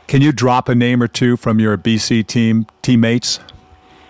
Can 0.06 0.22
you 0.22 0.32
drop 0.32 0.68
a 0.68 0.74
name 0.74 1.02
or 1.02 1.08
two 1.08 1.36
from 1.36 1.60
your 1.60 1.76
BC 1.76 2.26
team 2.26 2.66
teammates? 2.82 3.40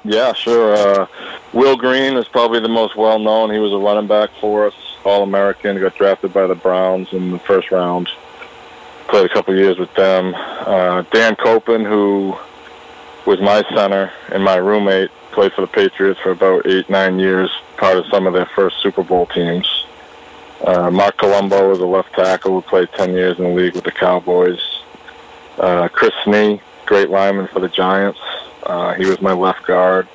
Yeah, 0.05 0.33
sure. 0.33 0.75
Uh, 0.75 1.07
Will 1.53 1.77
Green 1.77 2.17
is 2.17 2.29
probably 2.29 2.61
the 2.61 2.69
most 2.69 2.97
well 2.97 3.19
known. 3.19 3.51
He 3.51 3.59
was 3.59 3.73
a 3.73 3.79
running 3.79 4.07
back 4.07 4.31
for 4.41 4.69
us, 4.69 4.75
All 5.05 5.23
American. 5.23 5.79
Got 5.81 5.97
drafted 5.97 6.33
by 6.33 6.47
the 6.47 6.55
Browns 6.55 7.13
in 7.13 7.33
the 7.33 7.39
first 7.41 7.71
round. 7.71 8.09
Played 9.09 9.27
a 9.27 9.29
couple 9.29 9.57
years 9.57 9.79
with 9.79 9.93
them. 9.95 10.35
Uh, 10.37 11.03
Dan 11.11 11.35
Koppen, 11.35 11.87
who 11.87 12.37
was 13.29 13.41
my 13.41 13.63
center 13.75 14.13
and 14.31 14.45
my 14.45 14.57
roommate, 14.57 15.11
played 15.33 15.53
for 15.53 15.63
the 15.63 15.67
Patriots 15.67 16.21
for 16.21 16.31
about 16.31 16.67
eight, 16.67 16.89
nine 16.89 17.19
years, 17.19 17.51
part 17.79 17.97
of 17.97 18.05
some 18.11 18.27
of 18.27 18.35
their 18.35 18.47
first 18.55 18.83
Super 18.83 19.03
Bowl 19.03 19.27
teams. 19.27 19.67
Uh, 20.65 20.91
Marc 20.91 21.17
Colombo 21.17 21.71
was 21.71 21.79
a 21.79 21.87
left 21.87 22.13
tackle 22.13 22.61
who 22.61 22.63
played 22.63 22.89
10 22.97 23.13
years 23.13 23.39
in 23.39 23.45
the 23.45 23.51
league 23.51 23.75
with 23.75 23.85
the 23.85 23.93
Cowboys. 23.93 24.59
Uh, 25.57 25.89
Chris 25.89 26.13
Snee, 26.25 26.61
great 26.85 27.09
lineman 27.09 27.47
for 27.49 27.61
the 27.61 27.69
Giants. 27.69 28.21
Uh, 28.65 28.95
he 28.95 29.07
was 29.07 29.21
my 29.21 29.33
left 29.33 29.65
guard. 29.67 30.09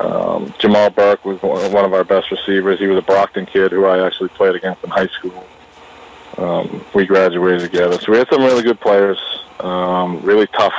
Um, 0.00 0.52
Jamal 0.58 0.90
Burke 0.90 1.24
was 1.24 1.40
one 1.42 1.84
of 1.84 1.94
our 1.94 2.02
best 2.02 2.30
receivers. 2.32 2.80
He 2.80 2.86
was 2.86 2.98
a 2.98 3.02
Brockton 3.02 3.46
kid 3.46 3.70
who 3.70 3.84
I 3.84 4.04
actually 4.04 4.30
played 4.30 4.56
against 4.56 4.82
in 4.82 4.90
high 4.90 5.06
school. 5.06 5.46
Um, 6.38 6.84
we 6.92 7.06
graduated 7.06 7.60
together, 7.60 8.00
so 8.00 8.10
we 8.10 8.18
had 8.18 8.28
some 8.28 8.42
really 8.42 8.62
good 8.62 8.80
players. 8.80 9.18
Um, 9.60 10.20
really 10.22 10.48
tough. 10.48 10.74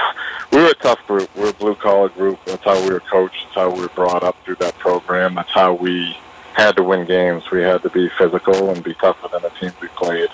We 0.52 0.58
were 0.62 0.73
tough 0.84 1.06
group. 1.08 1.34
We 1.36 1.44
were 1.44 1.50
a 1.50 1.54
blue 1.54 1.75
collar 1.75 2.10
group. 2.10 2.40
That's 2.46 2.63
how 2.63 2.80
we 2.86 2.92
were 2.92 3.00
coached. 3.00 3.46
That's 3.46 3.56
how 3.56 3.74
we 3.74 3.82
were 3.82 3.90
brought 3.90 4.22
up 4.22 4.36
through 4.44 4.56
that 4.56 4.78
program. 4.78 5.36
That's 5.36 5.52
how 5.52 5.74
we 5.74 6.16
had 6.54 6.75
to 6.75 6.84
win 6.84 7.08
games. 7.08 7.50
We 7.50 7.62
had 7.62 7.82
to 7.84 7.90
be 7.90 8.10
physical 8.18 8.70
and 8.70 8.84
be 8.84 8.94
tougher 8.94 9.30
than 9.30 9.42
the 9.42 9.50
teams 9.50 9.74
we 9.82 9.88
played. 9.88 10.30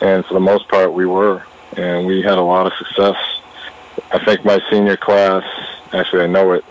And 0.00 0.26
for 0.26 0.34
the 0.34 0.40
most 0.40 0.68
part, 0.68 0.92
we 0.92 1.06
were, 1.06 1.44
and 1.76 2.04
we 2.04 2.20
had 2.20 2.36
a 2.36 2.42
lot 2.42 2.66
of 2.66 2.72
success. 2.74 3.16
I 4.12 4.22
think 4.24 4.44
my 4.44 4.60
senior 4.70 4.96
class, 4.96 5.44
actually, 5.92 6.24
I 6.24 6.26
know 6.26 6.52
it 6.52 6.64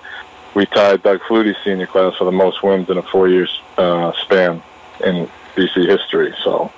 we 0.53 0.65
tied 0.65 1.03
Doug 1.03 1.22
Flutie's 1.27 1.57
senior 1.63 1.86
class 1.86 2.15
for 2.15 2.24
the 2.24 2.31
most 2.31 2.63
wins 2.63 2.89
in 2.89 2.98
a 2.98 3.01
four-year 3.03 3.45
uh, 3.77 4.13
span 4.24 4.63
in 5.03 5.29
BC 5.53 5.86
history. 5.86 6.34
So 6.43 6.72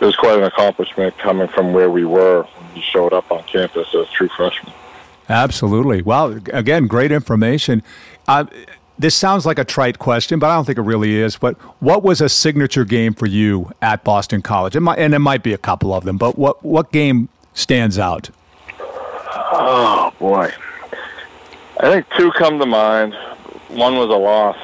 it 0.00 0.04
was 0.04 0.14
quite 0.14 0.38
an 0.38 0.44
accomplishment 0.44 1.18
coming 1.18 1.48
from 1.48 1.72
where 1.72 1.90
we 1.90 2.04
were 2.04 2.44
when 2.44 2.74
we 2.74 2.80
showed 2.80 3.12
up 3.12 3.30
on 3.32 3.42
campus 3.42 3.92
as 3.92 4.08
true 4.10 4.28
freshmen. 4.28 4.72
Absolutely. 5.28 6.02
Well, 6.02 6.40
again, 6.52 6.86
great 6.86 7.12
information. 7.12 7.82
Uh, 8.28 8.44
this 8.98 9.14
sounds 9.14 9.44
like 9.44 9.58
a 9.58 9.64
trite 9.64 9.98
question, 9.98 10.38
but 10.38 10.50
I 10.50 10.54
don't 10.54 10.64
think 10.64 10.78
it 10.78 10.82
really 10.82 11.16
is. 11.16 11.36
But 11.36 11.56
what 11.80 12.02
was 12.02 12.20
a 12.20 12.28
signature 12.28 12.84
game 12.84 13.14
for 13.14 13.26
you 13.26 13.70
at 13.82 14.04
Boston 14.04 14.42
College? 14.42 14.76
It 14.76 14.80
might, 14.80 14.98
and 14.98 15.14
it 15.14 15.18
might 15.18 15.42
be 15.42 15.52
a 15.52 15.58
couple 15.58 15.92
of 15.92 16.04
them, 16.04 16.16
but 16.16 16.38
what, 16.38 16.62
what 16.64 16.92
game 16.92 17.28
stands 17.54 17.98
out? 17.98 18.30
Oh, 19.56 20.12
boy. 20.18 20.52
I 21.80 21.90
think 21.90 22.06
two 22.16 22.30
come 22.32 22.58
to 22.58 22.66
mind. 22.66 23.14
One 23.68 23.96
was 23.96 24.08
a 24.08 24.16
loss, 24.16 24.56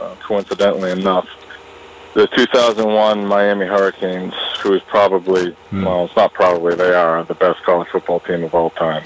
uh, 0.00 0.14
coincidentally 0.20 0.92
enough. 0.92 1.28
The 2.14 2.26
2001 2.28 3.26
Miami 3.26 3.66
Hurricanes, 3.66 4.34
who 4.60 4.72
is 4.72 4.82
probably, 4.82 5.56
mm. 5.70 5.84
well, 5.84 6.04
it's 6.04 6.16
not 6.16 6.32
probably, 6.32 6.74
they 6.74 6.94
are 6.94 7.24
the 7.24 7.34
best 7.34 7.62
college 7.64 7.88
football 7.88 8.20
team 8.20 8.44
of 8.44 8.54
all 8.54 8.70
time. 8.70 9.04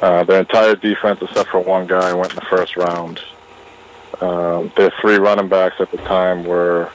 Uh, 0.00 0.24
their 0.24 0.40
entire 0.40 0.74
defense, 0.76 1.20
except 1.22 1.50
for 1.50 1.60
one 1.60 1.86
guy, 1.86 2.12
went 2.14 2.30
in 2.30 2.36
the 2.36 2.46
first 2.46 2.76
round. 2.76 3.20
Um, 4.20 4.72
their 4.76 4.92
three 5.00 5.16
running 5.16 5.48
backs 5.48 5.76
at 5.78 5.90
the 5.90 5.98
time 5.98 6.44
were 6.44 6.90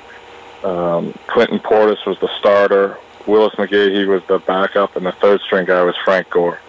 um, 0.64 1.14
Clinton 1.28 1.60
Portis 1.60 2.06
was 2.06 2.18
the 2.20 2.30
starter, 2.40 2.98
Willis 3.28 3.56
McGahee 3.56 4.08
was 4.08 4.24
the 4.28 4.40
backup, 4.40 4.96
and 4.96 5.06
the 5.06 5.12
third 5.14 5.42
string 5.42 5.66
guy 5.66 5.82
was 5.84 5.96
Frank 6.04 6.30
Gore. 6.30 6.60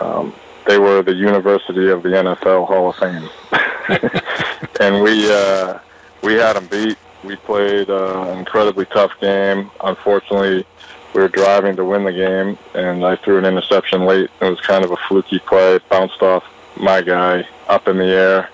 Um, 0.00 0.34
they 0.66 0.78
were 0.78 1.02
the 1.02 1.14
University 1.14 1.88
of 1.88 2.02
the 2.02 2.10
NFL 2.10 2.66
Hall 2.66 2.90
of 2.90 2.96
Fame, 2.96 3.28
and 4.80 5.02
we 5.02 5.32
uh, 5.32 5.78
we 6.22 6.34
had 6.34 6.54
them 6.54 6.66
beat. 6.66 6.98
We 7.24 7.36
played 7.36 7.90
uh, 7.90 8.28
an 8.28 8.38
incredibly 8.38 8.84
tough 8.86 9.12
game. 9.20 9.70
Unfortunately, 9.82 10.66
we 11.16 11.22
were 11.22 11.28
driving 11.28 11.74
to 11.76 11.84
win 11.84 12.04
the 12.04 12.12
game, 12.12 12.58
and 12.74 13.02
I 13.02 13.16
threw 13.16 13.38
an 13.38 13.46
interception 13.46 14.04
late. 14.04 14.30
It 14.42 14.50
was 14.50 14.60
kind 14.60 14.84
of 14.84 14.90
a 14.90 14.96
fluky 15.08 15.38
play. 15.38 15.76
It 15.76 15.88
bounced 15.88 16.20
off 16.20 16.44
my 16.76 17.00
guy 17.00 17.48
up 17.68 17.88
in 17.88 17.96
the 17.96 18.04
air, 18.04 18.50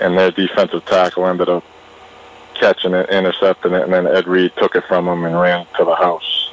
and 0.00 0.16
their 0.16 0.30
defensive 0.30 0.84
tackle 0.84 1.26
ended 1.26 1.48
up 1.48 1.64
catching 2.52 2.92
it, 2.92 3.08
intercepting 3.08 3.72
it, 3.72 3.84
and 3.84 3.92
then 3.92 4.06
Ed 4.06 4.28
Reed 4.28 4.52
took 4.58 4.76
it 4.76 4.84
from 4.84 5.08
him 5.08 5.24
and 5.24 5.40
ran 5.40 5.66
to 5.78 5.84
the 5.84 5.94
house 5.94 6.50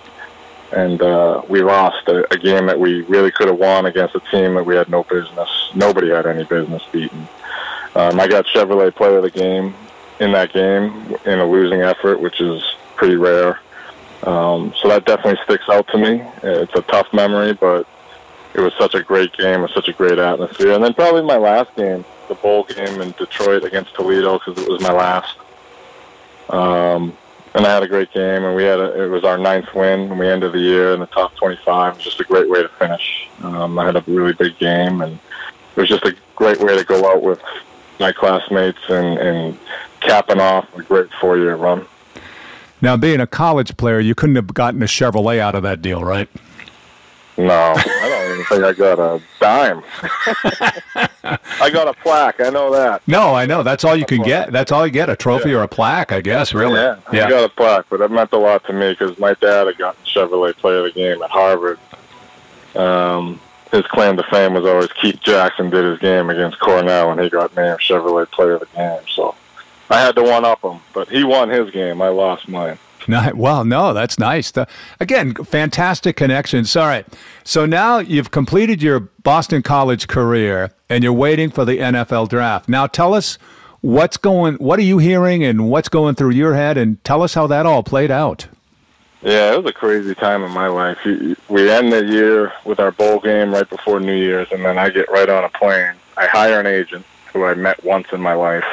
and 0.72 1.01
uh, 1.01 1.41
we 1.50 1.62
lost 1.62 2.08
a, 2.08 2.34
a 2.34 2.38
game 2.38 2.65
that 2.65 2.79
we 2.79 3.01
really 3.01 3.29
could 3.29 3.50
have 3.50 3.58
won 3.58 3.86
against 3.86 4.15
a 4.15 4.22
team 4.31 4.53
that 4.55 4.63
we 4.63 4.74
had 4.74 4.88
no 4.88 5.03
business. 5.03 5.50
Nobody 5.75 6.10
had 6.10 6.25
any 6.25 6.46
business 6.46 6.81
beating. 6.93 7.27
Um, 7.93 8.20
I 8.22 8.27
got 8.27 8.46
Chevrolet 8.46 8.96
Player 8.96 9.17
of 9.17 9.24
the 9.24 9.31
Game 9.31 9.74
in 10.22 10.31
that 10.31 10.53
game 10.53 11.17
in 11.25 11.39
a 11.39 11.46
losing 11.46 11.81
effort, 11.81 12.22
which 12.22 12.39
is 12.39 12.63
pretty 12.96 13.17
rare. 13.17 13.60
Um, 14.24 14.74
so 14.82 14.88
that 14.90 15.06
definitely 15.06 15.42
sticks 15.44 15.68
out 15.70 15.88
to 15.90 15.98
me. 15.98 16.24
It's 16.44 16.74
a 16.75 16.82
tough 16.84 17.12
memory, 17.13 17.54
but 17.54 17.88
it 18.54 18.60
was 18.60 18.74
such 18.78 18.94
a 18.94 19.01
great 19.01 19.34
game 19.34 19.62
with 19.62 19.72
such 19.72 19.88
a 19.88 19.94
great 19.94 20.20
atmosphere. 20.20 20.74
And 20.74 20.84
then 20.84 20.94
probably 20.94 21.24
my 21.24 21.38
last 21.38 21.75
game, 21.75 22.06
the 22.28 22.36
bowl 22.36 22.63
game 22.63 23.01
in 23.01 23.12
Detroit 23.12 23.63
against 23.63 23.96
Toledo, 23.96 24.40
because 24.40 24.62
it 24.62 24.70
was 24.70 24.82
my 24.82 24.92
last. 24.92 25.38
Um, 26.50 27.18
and 27.54 27.66
I 27.66 27.74
had 27.74 27.84
a 27.84 27.88
great 27.88 28.12
game, 28.13 28.44
and 28.44 28.56
we 28.56 28.63
had 28.63 28.80
a, 28.80 29.04
it 29.04 29.08
was 29.08 29.24
our 29.24 29.38
ninth 29.38 29.74
win, 29.74 30.01
and 30.12 30.20
we 30.20 30.28
ended 30.28 30.54
the 30.54 30.60
year 30.60 30.94
in 30.94 31.00
the 31.00 31.06
top 31.08 31.36
25. 31.36 31.94
It 31.94 31.96
was 31.98 32.04
just 32.04 32.20
a 32.20 32.24
great 32.24 32.50
way 32.50 32.62
to 32.62 32.70
finish. 32.70 33.28
Um, 33.44 33.78
I 33.78 33.86
had 33.86 33.96
a 33.96 34.04
really 34.08 34.34
big 34.34 34.58
game, 34.58 35.01
and 35.01 35.13
it 35.13 35.80
was 35.80 35.90
just 35.90 36.06
a 36.06 36.16
great 36.36 36.60
way 36.60 36.78
to 36.78 36.86
go 36.86 37.12
out 37.12 37.22
with 37.22 37.42
my 38.00 38.12
classmates 38.12 38.80
and, 38.90 39.18
and 39.18 39.60
capping 40.00 40.40
off 40.40 40.68
a 40.78 40.84
great 40.84 41.12
four-year 41.20 41.56
run. 41.56 41.86
Now, 42.82 42.98
being 42.98 43.20
a 43.20 43.28
college 43.28 43.78
player, 43.78 44.00
you 44.00 44.16
couldn't 44.16 44.36
have 44.36 44.54
gotten 44.54 44.82
a 44.82 44.88
Chevrolet 44.88 45.40
out 45.40 45.56
of 45.56 45.64
that 45.64 45.82
deal, 45.82 46.04
right? 46.04 46.28
No, 47.38 47.74
I 47.76 48.10
don't 48.10 48.34
even 48.34 48.46
think 48.46 48.64
I 48.64 48.74
got 48.74 49.00
a 49.00 49.22
dime. 49.40 49.84
I 51.62 51.70
got 51.72 51.88
a 51.88 51.94
plaque. 51.94 52.42
I 52.42 52.50
know 52.50 52.72
that. 52.72 53.02
No, 53.08 53.34
I 53.34 53.46
know. 53.46 53.64
That's 53.64 53.84
all 53.84 53.96
you 53.96 54.06
can 54.06 54.22
get. 54.22 54.52
That's 54.52 54.72
all 54.72 54.86
you 54.86 54.92
get—a 54.92 55.16
trophy 55.16 55.52
yeah. 55.52 55.58
or 55.58 55.64
a 55.64 55.68
plaque, 55.68 56.12
I 56.12 56.22
guess. 56.22 56.54
Really. 56.54 56.76
Yeah, 56.76 57.00
yeah. 57.14 57.26
I 57.26 57.30
got 57.30 57.44
a 57.46 57.50
plaque, 57.50 57.86
but 57.90 58.02
it 58.02 58.12
meant 58.12 58.34
a 58.34 58.38
lot 58.38 58.66
to 58.66 58.74
me 58.74 58.92
because 58.92 59.18
my 59.18 59.34
dad 59.36 59.68
had 59.68 59.78
gotten 59.78 60.04
Chevrolet 60.04 60.56
Player 60.58 60.80
of 60.80 60.84
the 60.86 60.92
Game 60.92 61.22
at 61.24 61.30
Harvard. 61.30 61.80
Um, 62.76 63.40
his 63.72 63.86
claim 63.88 64.18
to 64.18 64.24
fame 64.24 64.54
was 64.54 64.66
always 64.66 64.92
Keith 64.92 65.20
Jackson 65.22 65.70
did 65.70 65.86
his 65.86 66.00
game 66.00 66.30
against 66.30 66.60
Cornell, 66.60 67.12
and 67.12 67.22
he 67.22 67.30
got 67.30 67.56
named 67.56 67.80
Chevrolet 67.80 68.30
Player 68.30 68.56
of 68.56 68.60
the 68.60 68.68
Game. 68.76 69.02
So 69.16 69.36
I 69.92 70.00
had 70.00 70.16
to 70.16 70.24
one 70.24 70.46
up 70.46 70.62
him, 70.62 70.80
but 70.94 71.10
he 71.10 71.24
won 71.24 71.50
his 71.50 71.70
game. 71.72 72.02
I 72.02 72.08
lost 72.10 72.48
mine. 72.48 72.78
No, 73.08 73.32
well, 73.34 73.66
no, 73.66 73.96
that's 73.96 74.20
nice. 74.20 74.52
The, 74.52 74.68
again, 75.00 75.34
fantastic 75.34 76.16
connections. 76.16 76.76
All 76.76 76.86
right. 76.86 77.04
So 77.44 77.66
now 77.66 77.98
you've 77.98 78.30
completed 78.30 78.84
your 78.84 79.00
Boston 79.00 79.64
College 79.64 80.08
career 80.08 80.72
and 80.88 81.04
you're 81.04 81.12
waiting 81.12 81.50
for 81.50 81.66
the 81.66 81.80
NFL 81.80 82.30
draft. 82.30 82.70
Now 82.70 82.86
tell 82.86 83.16
us 83.16 83.40
what's 83.82 84.18
going 84.18 84.54
what 84.56 84.78
are 84.78 84.84
you 84.84 85.00
hearing 85.00 85.44
and 85.44 85.68
what's 85.68 85.90
going 85.90 86.14
through 86.14 86.30
your 86.30 86.54
head 86.54 86.78
and 86.78 87.04
tell 87.04 87.24
us 87.24 87.34
how 87.34 87.48
that 87.48 87.66
all 87.66 87.82
played 87.82 88.12
out. 88.12 88.48
Yeah, 89.24 89.54
it 89.54 89.64
was 89.64 89.72
a 89.72 89.74
crazy 89.74 90.14
time 90.14 90.44
in 90.44 90.52
my 90.52 90.68
life. 90.68 91.00
We 91.50 91.72
end 91.72 91.92
the 91.92 92.06
year 92.06 92.54
with 92.66 92.80
our 92.80 92.92
bowl 92.92 93.20
game 93.20 93.52
right 93.52 93.68
before 93.68 94.00
New 94.00 94.16
Year's 94.16 94.52
and 94.52 94.64
then 94.64 94.78
I 94.78 94.92
get 94.92 95.10
right 95.10 95.28
on 95.28 95.44
a 95.44 95.50
plane. 95.50 95.96
I 96.18 96.28
hire 96.28 96.60
an 96.60 96.68
agent 96.68 97.04
who 97.34 97.46
I 97.46 97.56
met 97.56 97.84
once 97.84 98.08
in 98.12 98.22
my 98.22 98.34
life. 98.34 98.66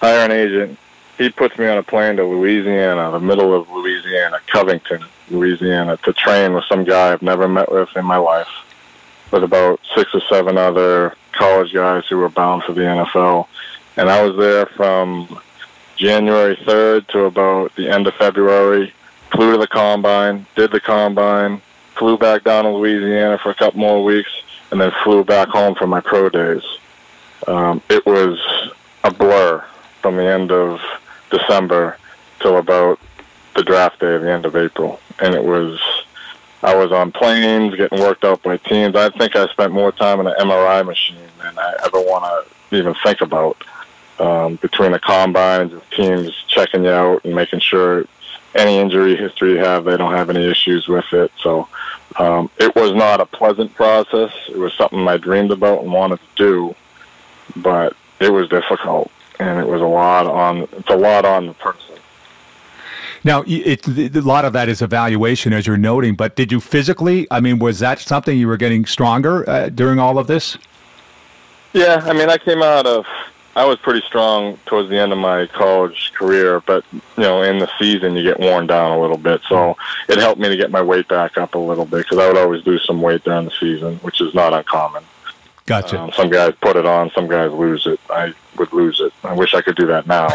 Hire 0.00 0.24
an 0.24 0.32
agent 0.32 0.78
he 1.20 1.28
puts 1.28 1.58
me 1.58 1.66
on 1.66 1.76
a 1.76 1.82
plane 1.82 2.16
to 2.16 2.24
Louisiana, 2.24 3.10
the 3.10 3.20
middle 3.20 3.54
of 3.54 3.68
Louisiana, 3.68 4.40
Covington, 4.46 5.04
Louisiana, 5.28 5.98
to 5.98 6.14
train 6.14 6.54
with 6.54 6.64
some 6.64 6.82
guy 6.82 7.12
I've 7.12 7.20
never 7.20 7.46
met 7.46 7.70
with 7.70 7.94
in 7.94 8.06
my 8.06 8.16
life, 8.16 8.48
with 9.30 9.44
about 9.44 9.80
six 9.94 10.14
or 10.14 10.22
seven 10.30 10.56
other 10.56 11.14
college 11.32 11.74
guys 11.74 12.04
who 12.08 12.16
were 12.16 12.30
bound 12.30 12.62
for 12.62 12.72
the 12.72 12.80
NFL. 12.80 13.48
And 13.98 14.08
I 14.08 14.22
was 14.22 14.34
there 14.38 14.64
from 14.64 15.38
January 15.96 16.56
3rd 16.56 17.08
to 17.08 17.24
about 17.24 17.76
the 17.76 17.90
end 17.90 18.06
of 18.06 18.14
February. 18.14 18.90
Flew 19.30 19.52
to 19.52 19.58
the 19.58 19.68
combine, 19.68 20.46
did 20.56 20.72
the 20.72 20.80
combine, 20.80 21.60
flew 21.96 22.16
back 22.16 22.44
down 22.44 22.64
to 22.64 22.70
Louisiana 22.70 23.36
for 23.36 23.50
a 23.50 23.54
couple 23.54 23.78
more 23.78 24.02
weeks, 24.02 24.32
and 24.70 24.80
then 24.80 24.90
flew 25.04 25.22
back 25.22 25.48
home 25.48 25.74
for 25.74 25.86
my 25.86 26.00
pro 26.00 26.30
days. 26.30 26.62
Um, 27.46 27.82
it 27.90 28.06
was 28.06 28.40
a 29.04 29.12
blur 29.12 29.66
from 30.00 30.16
the 30.16 30.24
end 30.24 30.50
of 30.50 30.80
December 31.30 31.96
till 32.40 32.58
about 32.58 32.98
the 33.54 33.62
draft 33.62 34.00
day 34.00 34.14
at 34.14 34.22
the 34.22 34.30
end 34.30 34.46
of 34.46 34.56
April, 34.56 35.00
and 35.20 35.34
it 35.34 35.44
was 35.44 35.80
I 36.62 36.74
was 36.74 36.92
on 36.92 37.10
planes 37.12 37.74
getting 37.74 38.00
worked 38.00 38.24
out 38.24 38.42
by 38.42 38.58
teams. 38.58 38.94
I 38.94 39.10
think 39.10 39.34
I 39.34 39.46
spent 39.48 39.72
more 39.72 39.92
time 39.92 40.20
in 40.20 40.26
an 40.26 40.34
MRI 40.38 40.84
machine 40.84 41.16
than 41.38 41.58
I 41.58 41.76
ever 41.84 42.00
want 42.00 42.24
to 42.70 42.76
even 42.76 42.94
think 43.02 43.20
about. 43.20 43.62
Um, 44.18 44.56
between 44.56 44.92
the 44.92 44.98
combines, 44.98 45.72
the 45.72 45.80
teams 45.96 46.30
checking 46.46 46.84
you 46.84 46.90
out 46.90 47.24
and 47.24 47.34
making 47.34 47.60
sure 47.60 48.04
any 48.54 48.78
injury 48.78 49.16
history 49.16 49.52
you 49.52 49.58
have, 49.58 49.84
they 49.84 49.96
don't 49.96 50.12
have 50.12 50.28
any 50.28 50.44
issues 50.44 50.86
with 50.86 51.10
it. 51.12 51.32
So 51.40 51.68
um, 52.16 52.50
it 52.58 52.74
was 52.74 52.92
not 52.92 53.22
a 53.22 53.26
pleasant 53.26 53.72
process. 53.74 54.30
It 54.50 54.58
was 54.58 54.74
something 54.74 55.08
I 55.08 55.16
dreamed 55.16 55.52
about 55.52 55.82
and 55.82 55.90
wanted 55.90 56.18
to 56.18 56.26
do, 56.36 56.74
but 57.56 57.96
it 58.20 58.30
was 58.30 58.50
difficult 58.50 59.10
and 59.40 59.58
it 59.58 59.66
was 59.66 59.80
a 59.80 59.86
lot 59.86 60.26
on. 60.26 60.68
It's 60.72 60.90
a 60.90 60.96
lot 60.96 61.24
on 61.24 61.46
the 61.46 61.54
person. 61.54 61.96
Now, 63.22 63.42
it, 63.46 63.86
it, 63.86 64.16
a 64.16 64.20
lot 64.22 64.44
of 64.44 64.52
that 64.54 64.68
is 64.68 64.80
evaluation, 64.80 65.52
as 65.52 65.66
you're 65.66 65.76
noting. 65.76 66.14
But 66.14 66.36
did 66.36 66.50
you 66.50 66.60
physically? 66.60 67.26
I 67.30 67.40
mean, 67.40 67.58
was 67.58 67.78
that 67.80 67.98
something 67.98 68.38
you 68.38 68.48
were 68.48 68.56
getting 68.56 68.86
stronger 68.86 69.48
uh, 69.48 69.68
during 69.68 69.98
all 69.98 70.18
of 70.18 70.26
this? 70.26 70.56
Yeah, 71.72 72.02
I 72.04 72.12
mean, 72.12 72.30
I 72.30 72.38
came 72.38 72.62
out 72.62 72.86
of. 72.86 73.06
I 73.56 73.64
was 73.64 73.78
pretty 73.78 74.06
strong 74.06 74.58
towards 74.64 74.88
the 74.90 74.98
end 74.98 75.12
of 75.12 75.18
my 75.18 75.46
college 75.48 76.12
career, 76.14 76.60
but 76.60 76.84
you 76.92 77.02
know, 77.16 77.42
in 77.42 77.58
the 77.58 77.68
season 77.80 78.14
you 78.14 78.22
get 78.22 78.38
worn 78.38 78.68
down 78.68 78.96
a 78.96 79.00
little 79.00 79.18
bit. 79.18 79.40
So 79.48 79.76
it 80.08 80.18
helped 80.18 80.40
me 80.40 80.48
to 80.48 80.56
get 80.56 80.70
my 80.70 80.80
weight 80.80 81.08
back 81.08 81.36
up 81.36 81.54
a 81.54 81.58
little 81.58 81.84
bit 81.84 81.98
because 82.04 82.18
I 82.18 82.28
would 82.28 82.38
always 82.38 82.64
lose 82.64 82.86
some 82.86 83.02
weight 83.02 83.24
during 83.24 83.46
the 83.46 83.50
season, 83.50 83.96
which 83.98 84.20
is 84.20 84.34
not 84.34 84.54
uncommon. 84.54 85.02
Gotcha. 85.70 86.00
Um, 86.00 86.10
some 86.16 86.28
guys 86.28 86.52
put 86.60 86.74
it 86.74 86.84
on, 86.84 87.12
some 87.12 87.28
guys 87.28 87.52
lose 87.52 87.86
it. 87.86 88.00
I 88.10 88.34
would 88.58 88.72
lose 88.72 88.98
it. 88.98 89.12
I 89.22 89.32
wish 89.34 89.54
I 89.54 89.60
could 89.60 89.76
do 89.76 89.86
that 89.86 90.04
now, 90.04 90.28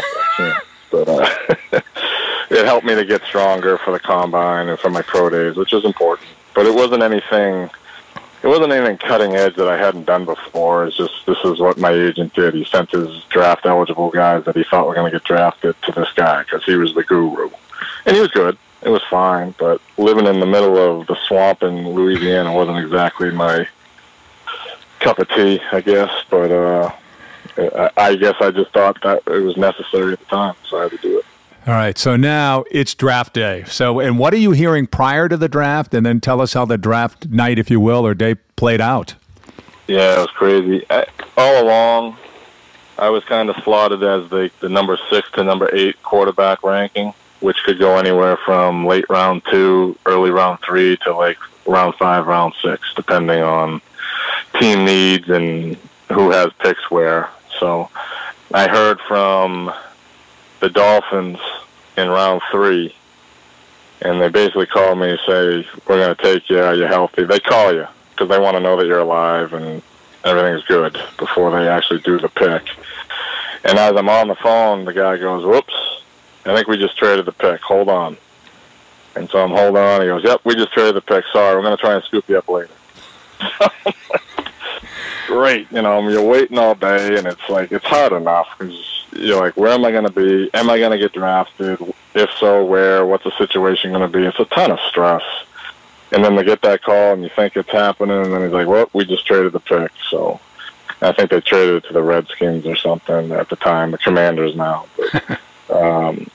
but, 0.90 1.08
uh, 1.10 1.28
it 2.50 2.64
helped 2.64 2.86
me 2.86 2.94
to 2.94 3.04
get 3.04 3.22
stronger 3.24 3.76
for 3.76 3.90
the 3.90 4.00
combine 4.00 4.70
and 4.70 4.78
for 4.78 4.88
my 4.88 5.02
pro 5.02 5.28
days, 5.28 5.54
which 5.56 5.74
is 5.74 5.84
important. 5.84 6.26
But 6.54 6.64
it 6.64 6.74
wasn't 6.74 7.02
anything. 7.02 7.68
It 8.42 8.46
wasn't 8.46 8.72
anything 8.72 8.96
cutting 8.96 9.34
edge 9.34 9.56
that 9.56 9.68
I 9.68 9.76
hadn't 9.76 10.06
done 10.06 10.24
before. 10.24 10.86
It's 10.86 10.96
just 10.96 11.26
this 11.26 11.36
is 11.44 11.60
what 11.60 11.76
my 11.76 11.90
agent 11.90 12.32
did. 12.32 12.54
He 12.54 12.64
sent 12.64 12.92
his 12.92 13.22
draft 13.24 13.66
eligible 13.66 14.10
guys 14.10 14.42
that 14.46 14.56
he 14.56 14.64
thought 14.64 14.86
were 14.86 14.94
going 14.94 15.12
to 15.12 15.18
get 15.18 15.24
drafted 15.24 15.74
to 15.82 15.92
this 15.92 16.10
guy 16.14 16.44
because 16.44 16.64
he 16.64 16.76
was 16.76 16.94
the 16.94 17.04
guru, 17.04 17.50
and 18.06 18.16
he 18.16 18.22
was 18.22 18.30
good. 18.30 18.56
It 18.80 18.88
was 18.88 19.02
fine, 19.10 19.54
but 19.58 19.82
living 19.98 20.26
in 20.26 20.40
the 20.40 20.46
middle 20.46 20.78
of 20.78 21.06
the 21.08 21.16
swamp 21.28 21.62
in 21.62 21.90
Louisiana 21.90 22.54
wasn't 22.54 22.78
exactly 22.78 23.30
my 23.30 23.68
cup 25.06 25.18
of 25.20 25.28
tea, 25.28 25.60
I 25.70 25.80
guess. 25.80 26.10
But 26.28 26.50
uh, 26.50 26.90
I 27.96 28.16
guess 28.16 28.34
I 28.40 28.50
just 28.50 28.72
thought 28.72 29.00
that 29.02 29.22
it 29.26 29.40
was 29.40 29.56
necessary 29.56 30.12
at 30.12 30.18
the 30.18 30.26
time, 30.26 30.54
so 30.68 30.78
I 30.78 30.82
had 30.84 30.92
to 30.92 30.98
do 30.98 31.18
it. 31.18 31.24
All 31.66 31.74
right, 31.74 31.98
so 31.98 32.16
now 32.16 32.64
it's 32.70 32.94
draft 32.94 33.34
day. 33.34 33.64
So, 33.66 33.98
and 33.98 34.18
what 34.18 34.32
are 34.32 34.38
you 34.38 34.52
hearing 34.52 34.86
prior 34.86 35.28
to 35.28 35.36
the 35.36 35.48
draft? 35.48 35.94
And 35.94 36.06
then 36.06 36.20
tell 36.20 36.40
us 36.40 36.52
how 36.52 36.64
the 36.64 36.78
draft 36.78 37.28
night, 37.28 37.58
if 37.58 37.70
you 37.70 37.80
will, 37.80 38.06
or 38.06 38.14
day 38.14 38.36
played 38.56 38.80
out. 38.80 39.14
Yeah, 39.88 40.16
it 40.16 40.18
was 40.18 40.30
crazy. 40.30 40.84
I, 40.90 41.06
all 41.36 41.64
along, 41.64 42.16
I 42.98 43.08
was 43.08 43.24
kind 43.24 43.50
of 43.50 43.56
slotted 43.64 44.02
as 44.02 44.28
the, 44.30 44.50
the 44.60 44.68
number 44.68 44.98
six 45.10 45.28
to 45.32 45.44
number 45.44 45.68
eight 45.74 46.00
quarterback 46.02 46.62
ranking, 46.62 47.14
which 47.40 47.56
could 47.64 47.78
go 47.78 47.96
anywhere 47.96 48.36
from 48.44 48.86
late 48.86 49.06
round 49.08 49.42
two, 49.50 49.98
early 50.06 50.30
round 50.30 50.60
three 50.64 50.96
to 50.98 51.14
like 51.14 51.38
round 51.66 51.94
five, 51.96 52.26
round 52.26 52.54
six, 52.62 52.92
depending 52.94 53.42
on 53.42 53.80
team 54.58 54.84
needs 54.84 55.28
and 55.28 55.76
who 56.12 56.30
has 56.30 56.48
picks 56.60 56.90
where. 56.90 57.28
So 57.58 57.90
I 58.52 58.68
heard 58.68 59.00
from 59.00 59.72
the 60.60 60.68
Dolphins 60.70 61.38
in 61.96 62.08
round 62.08 62.42
three, 62.50 62.94
and 64.02 64.20
they 64.20 64.28
basically 64.28 64.66
called 64.66 64.98
me 64.98 65.10
and 65.10 65.20
say, 65.26 65.66
"We're 65.86 65.98
going 65.98 66.16
to 66.16 66.22
take 66.22 66.48
you. 66.48 66.60
Are 66.60 66.74
you 66.74 66.84
healthy?" 66.84 67.24
They 67.24 67.40
call 67.40 67.72
you 67.72 67.86
because 68.10 68.28
they 68.28 68.38
want 68.38 68.56
to 68.56 68.60
know 68.60 68.76
that 68.76 68.86
you're 68.86 69.00
alive 69.00 69.52
and 69.52 69.82
everything's 70.24 70.64
good 70.64 70.98
before 71.18 71.50
they 71.50 71.68
actually 71.68 72.00
do 72.00 72.18
the 72.18 72.28
pick. 72.28 72.62
And 73.64 73.78
as 73.78 73.96
I'm 73.96 74.08
on 74.08 74.28
the 74.28 74.34
phone, 74.36 74.84
the 74.84 74.92
guy 74.92 75.16
goes, 75.16 75.44
"Whoops! 75.44 75.74
I 76.44 76.54
think 76.54 76.68
we 76.68 76.76
just 76.76 76.96
traded 76.96 77.26
the 77.26 77.32
pick. 77.32 77.60
Hold 77.62 77.88
on." 77.88 78.16
And 79.16 79.30
so 79.30 79.42
I'm 79.42 79.50
holding 79.50 79.82
on. 79.82 80.02
He 80.02 80.06
goes, 80.06 80.24
"Yep, 80.24 80.42
we 80.44 80.54
just 80.54 80.72
traded 80.72 80.94
the 80.94 81.00
pick. 81.00 81.24
Sorry, 81.32 81.56
we're 81.56 81.62
going 81.62 81.76
to 81.76 81.80
try 81.80 81.94
and 81.94 82.04
scoop 82.04 82.28
you 82.28 82.38
up 82.38 82.48
later." 82.48 82.70
Great, 85.26 85.70
you 85.72 85.82
know, 85.82 86.08
you're 86.08 86.22
waiting 86.22 86.58
all 86.58 86.74
day, 86.74 87.18
and 87.18 87.26
it's 87.26 87.48
like 87.48 87.72
it's 87.72 87.84
hard 87.84 88.12
enough 88.12 88.48
because 88.56 89.04
you're 89.12 89.40
like, 89.40 89.56
where 89.56 89.72
am 89.72 89.84
I 89.84 89.90
going 89.90 90.04
to 90.04 90.10
be? 90.10 90.50
Am 90.54 90.70
I 90.70 90.78
going 90.78 90.92
to 90.92 90.98
get 90.98 91.12
drafted? 91.12 91.80
If 92.14 92.30
so, 92.38 92.64
where? 92.64 93.04
What's 93.04 93.24
the 93.24 93.32
situation 93.32 93.92
going 93.92 94.10
to 94.10 94.18
be? 94.18 94.24
It's 94.24 94.38
a 94.38 94.44
ton 94.46 94.70
of 94.70 94.78
stress. 94.88 95.22
And 96.12 96.24
then 96.24 96.36
they 96.36 96.44
get 96.44 96.62
that 96.62 96.82
call, 96.82 97.14
and 97.14 97.22
you 97.22 97.28
think 97.34 97.56
it's 97.56 97.70
happening, 97.70 98.16
and 98.16 98.32
then 98.32 98.42
he's 98.42 98.52
like, 98.52 98.68
well, 98.68 98.88
we 98.92 99.04
just 99.04 99.26
traded 99.26 99.52
the 99.52 99.60
pick. 99.60 99.90
So 100.08 100.40
I 101.02 101.12
think 101.12 101.30
they 101.30 101.40
traded 101.40 101.76
it 101.76 101.88
to 101.88 101.92
the 101.92 102.02
Redskins 102.02 102.64
or 102.64 102.76
something 102.76 103.32
at 103.32 103.48
the 103.48 103.56
time, 103.56 103.90
the 103.90 103.98
Commanders 103.98 104.54
now. 104.54 104.86
But, 104.96 105.40
um, 105.70 106.30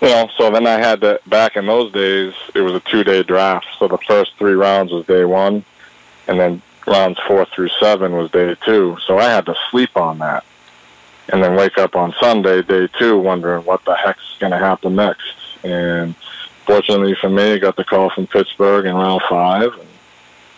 you 0.00 0.08
know, 0.08 0.30
so 0.36 0.50
then 0.50 0.66
I 0.66 0.78
had 0.78 1.00
to, 1.00 1.20
back 1.26 1.56
in 1.56 1.66
those 1.66 1.92
days, 1.92 2.34
it 2.54 2.60
was 2.60 2.74
a 2.74 2.80
two 2.80 3.02
day 3.02 3.22
draft. 3.22 3.66
So 3.78 3.88
the 3.88 3.98
first 3.98 4.36
three 4.38 4.52
rounds 4.52 4.92
was 4.92 5.04
day 5.06 5.24
one, 5.24 5.64
and 6.28 6.38
then 6.38 6.62
rounds 6.86 7.18
four 7.26 7.46
through 7.46 7.70
seven 7.80 8.12
was 8.12 8.30
day 8.30 8.54
two. 8.64 8.96
So 9.06 9.18
I 9.18 9.24
had 9.24 9.46
to 9.46 9.54
sleep 9.70 9.96
on 9.96 10.18
that 10.18 10.44
and 11.32 11.42
then 11.42 11.56
wake 11.56 11.78
up 11.78 11.96
on 11.96 12.14
Sunday, 12.20 12.62
day 12.62 12.88
two, 12.98 13.18
wondering 13.18 13.64
what 13.64 13.84
the 13.84 13.94
heck's 13.94 14.36
going 14.38 14.52
to 14.52 14.58
happen 14.58 14.94
next. 14.94 15.34
And 15.64 16.14
fortunately 16.64 17.16
for 17.20 17.28
me, 17.28 17.54
I 17.54 17.58
got 17.58 17.76
the 17.76 17.84
call 17.84 18.10
from 18.10 18.26
Pittsburgh 18.26 18.86
in 18.86 18.94
round 18.94 19.22
five, 19.28 19.72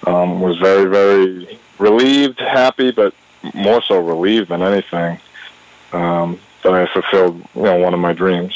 and 0.07 0.15
um, 0.15 0.41
was 0.41 0.59
very, 0.59 0.85
very 0.85 1.59
relieved, 1.79 2.39
happy, 2.39 2.91
but 2.91 3.15
more 3.55 3.83
so 3.83 3.99
relieved 3.99 4.49
than 4.49 4.63
anything 4.63 5.19
um, 5.93 6.39
that 6.63 6.73
I 6.73 6.87
fulfilled, 6.93 7.43
you 7.55 7.63
know, 7.63 7.79
one 7.79 7.95
of 7.95 8.01
my 8.01 8.13
dreams. 8.13 8.55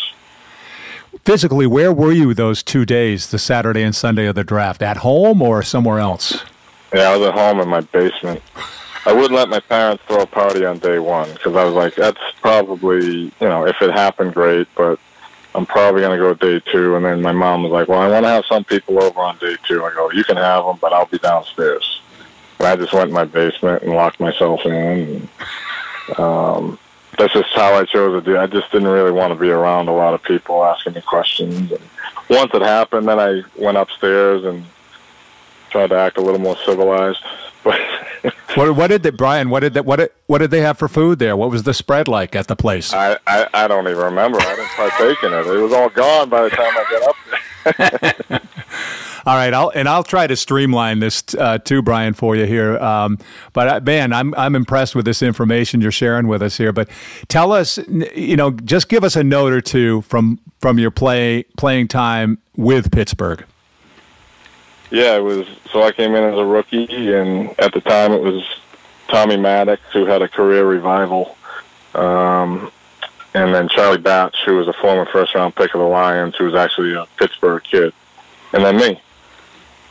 Physically, 1.24 1.66
where 1.66 1.92
were 1.92 2.12
you 2.12 2.35
those 2.35 2.62
two 2.62 2.85
days, 2.85 3.30
the 3.30 3.38
Saturday 3.38 3.82
and 3.82 3.94
Sunday 3.94 4.26
of 4.26 4.35
the 4.35 4.44
draft? 4.44 4.82
At 4.82 4.98
home 4.98 5.40
or 5.40 5.62
somewhere 5.62 5.98
else? 5.98 6.42
Yeah, 6.92 7.11
I 7.11 7.16
was 7.16 7.28
at 7.28 7.35
home 7.35 7.61
in 7.61 7.68
my 7.68 7.81
basement. 7.81 8.42
I 9.07 9.12
wouldn't 9.12 9.33
let 9.33 9.48
my 9.48 9.61
parents 9.61 10.05
throw 10.07 10.20
a 10.20 10.26
party 10.26 10.64
on 10.64 10.78
day 10.78 10.98
one 10.98 11.33
because 11.33 11.57
I 11.57 11.64
was 11.64 11.74
like, 11.74 11.94
that's 11.94 12.20
probably, 12.40 13.24
you 13.24 13.33
know, 13.40 13.66
if 13.66 13.81
it 13.81 13.90
happened, 13.90 14.35
great, 14.35 14.68
but 14.76 15.00
I'm 15.55 15.66
probably 15.66 16.02
going 16.02 16.18
to 16.18 16.22
go 16.22 16.35
day 16.35 16.62
two. 16.70 16.94
And 16.94 17.05
then 17.05 17.22
my 17.22 17.33
mom 17.33 17.62
was 17.62 17.72
like, 17.72 17.88
well, 17.88 18.00
I 18.00 18.09
want 18.09 18.24
to 18.24 18.31
have 18.31 18.44
some 18.46 18.62
people 18.64 19.02
over 19.02 19.20
on 19.20 19.38
day 19.38 19.57
two. 19.66 19.85
I 19.85 19.92
go, 19.92 20.11
you 20.12 20.22
can 20.22 20.37
have 20.37 20.64
them, 20.64 20.78
but 20.81 20.92
I'll 20.92 21.07
be 21.07 21.18
downstairs. 21.18 22.00
And 22.59 22.68
I 22.68 22.76
just 22.76 22.92
went 22.92 23.09
in 23.09 23.14
my 23.14 23.24
basement 23.24 23.83
and 23.83 23.92
locked 23.92 24.20
myself 24.20 24.64
in. 24.66 24.72
And, 24.72 26.18
um, 26.18 26.78
that's 27.18 27.33
just 27.33 27.52
how 27.55 27.74
I 27.74 27.85
chose 27.85 28.22
to 28.22 28.24
do. 28.24 28.38
I 28.38 28.46
just 28.46 28.70
didn't 28.70 28.88
really 28.88 29.12
want 29.12 29.33
to 29.33 29.38
be 29.38 29.50
around 29.50 29.88
a 29.88 29.92
lot 29.92 30.14
of 30.14 30.22
people 30.22 30.64
asking 30.64 30.94
me 30.94 31.00
questions. 31.00 31.72
And 31.72 31.83
once 32.31 32.52
it 32.55 32.62
happened, 32.62 33.09
then 33.09 33.18
I 33.18 33.42
went 33.57 33.76
upstairs 33.76 34.44
and 34.44 34.64
tried 35.72 35.88
to 35.88 35.96
act 35.96 36.18
a 36.18 36.20
little 36.20 36.40
more 36.40 36.56
civilized. 36.58 37.24
But 37.64 37.80
what, 38.54 38.76
what 38.76 38.88
did 38.88 39.02
they, 39.02 39.11
Brian? 39.11 39.50
What 39.50 39.61
did 39.61 39.74
they, 39.74 39.80
what 39.80 39.96
did, 39.96 40.11
what 40.26 40.38
did 40.38 40.50
they 40.50 40.61
have 40.61 40.78
for 40.78 40.87
food 40.87 41.18
there? 41.18 41.37
What 41.37 41.50
was 41.50 41.64
the 41.64 41.74
spread 41.74 42.06
like 42.06 42.37
at 42.37 42.46
the 42.46 42.56
place? 42.56 42.92
I, 42.92 43.18
I, 43.26 43.46
I 43.54 43.68
don't 43.68 43.88
even 43.88 43.98
remember. 43.98 44.38
I 44.40 44.54
didn't 44.54 44.70
partake 44.70 45.22
in 45.24 45.32
it. 45.32 45.46
It 45.46 45.61
was 45.61 45.72
all 45.72 45.88
gone 45.88 46.28
by 46.28 46.42
the 46.42 46.50
time 46.50 46.72
I 46.72 46.85
got 46.90 47.08
up 47.08 47.16
there. 48.28 48.40
all 49.26 49.37
right, 49.37 49.54
I'll 49.54 49.70
and 49.70 49.88
I'll 49.88 50.02
try 50.02 50.26
to 50.26 50.35
streamline 50.35 50.98
this 50.98 51.22
uh, 51.38 51.58
too, 51.58 51.80
Brian, 51.80 52.12
for 52.12 52.35
you 52.35 52.44
here. 52.44 52.76
Um, 52.78 53.18
but 53.52 53.68
uh, 53.68 53.80
man, 53.80 54.12
I'm 54.12 54.35
I'm 54.35 54.56
impressed 54.56 54.96
with 54.96 55.04
this 55.04 55.22
information 55.22 55.80
you're 55.80 55.92
sharing 55.92 56.26
with 56.26 56.42
us 56.42 56.56
here. 56.56 56.72
But 56.72 56.88
tell 57.28 57.52
us, 57.52 57.78
you 58.16 58.37
know, 58.37 58.50
just 58.50 58.88
give 58.88 59.04
us 59.04 59.14
a 59.14 59.22
note 59.22 59.52
or 59.52 59.61
two 59.61 60.02
from 60.02 60.40
from 60.61 60.80
your 60.80 60.90
play 60.90 61.44
playing 61.56 61.87
time 61.87 62.38
with 62.56 62.90
Pittsburgh. 62.90 63.44
Yeah, 64.92 65.16
it 65.16 65.22
was. 65.22 65.46
So 65.72 65.83
I 65.83 65.90
came 65.90 66.14
in 66.14 66.22
as 66.22 66.38
a 66.38 66.44
rookie, 66.44 67.14
and 67.14 67.59
at 67.59 67.72
the 67.72 67.81
time 67.81 68.12
it 68.12 68.20
was 68.20 68.44
Tommy 69.09 69.38
Maddox 69.38 69.81
who 69.90 70.05
had 70.05 70.20
a 70.20 70.28
career 70.28 70.66
revival, 70.66 71.38
um, 71.94 72.70
and 73.33 73.55
then 73.55 73.70
Charlie 73.70 73.96
Batch, 73.96 74.37
who 74.44 74.57
was 74.57 74.68
a 74.68 74.74
former 74.74 75.07
first-round 75.07 75.57
pick 75.57 75.74
of 75.74 75.81
the 75.81 75.87
Lions, 75.87 76.37
who 76.37 76.44
was 76.44 76.55
actually 76.55 76.92
a 76.92 77.07
Pittsburgh 77.16 77.62
kid, 77.62 77.94
and 78.52 78.62
then 78.62 78.76
me. 78.76 79.00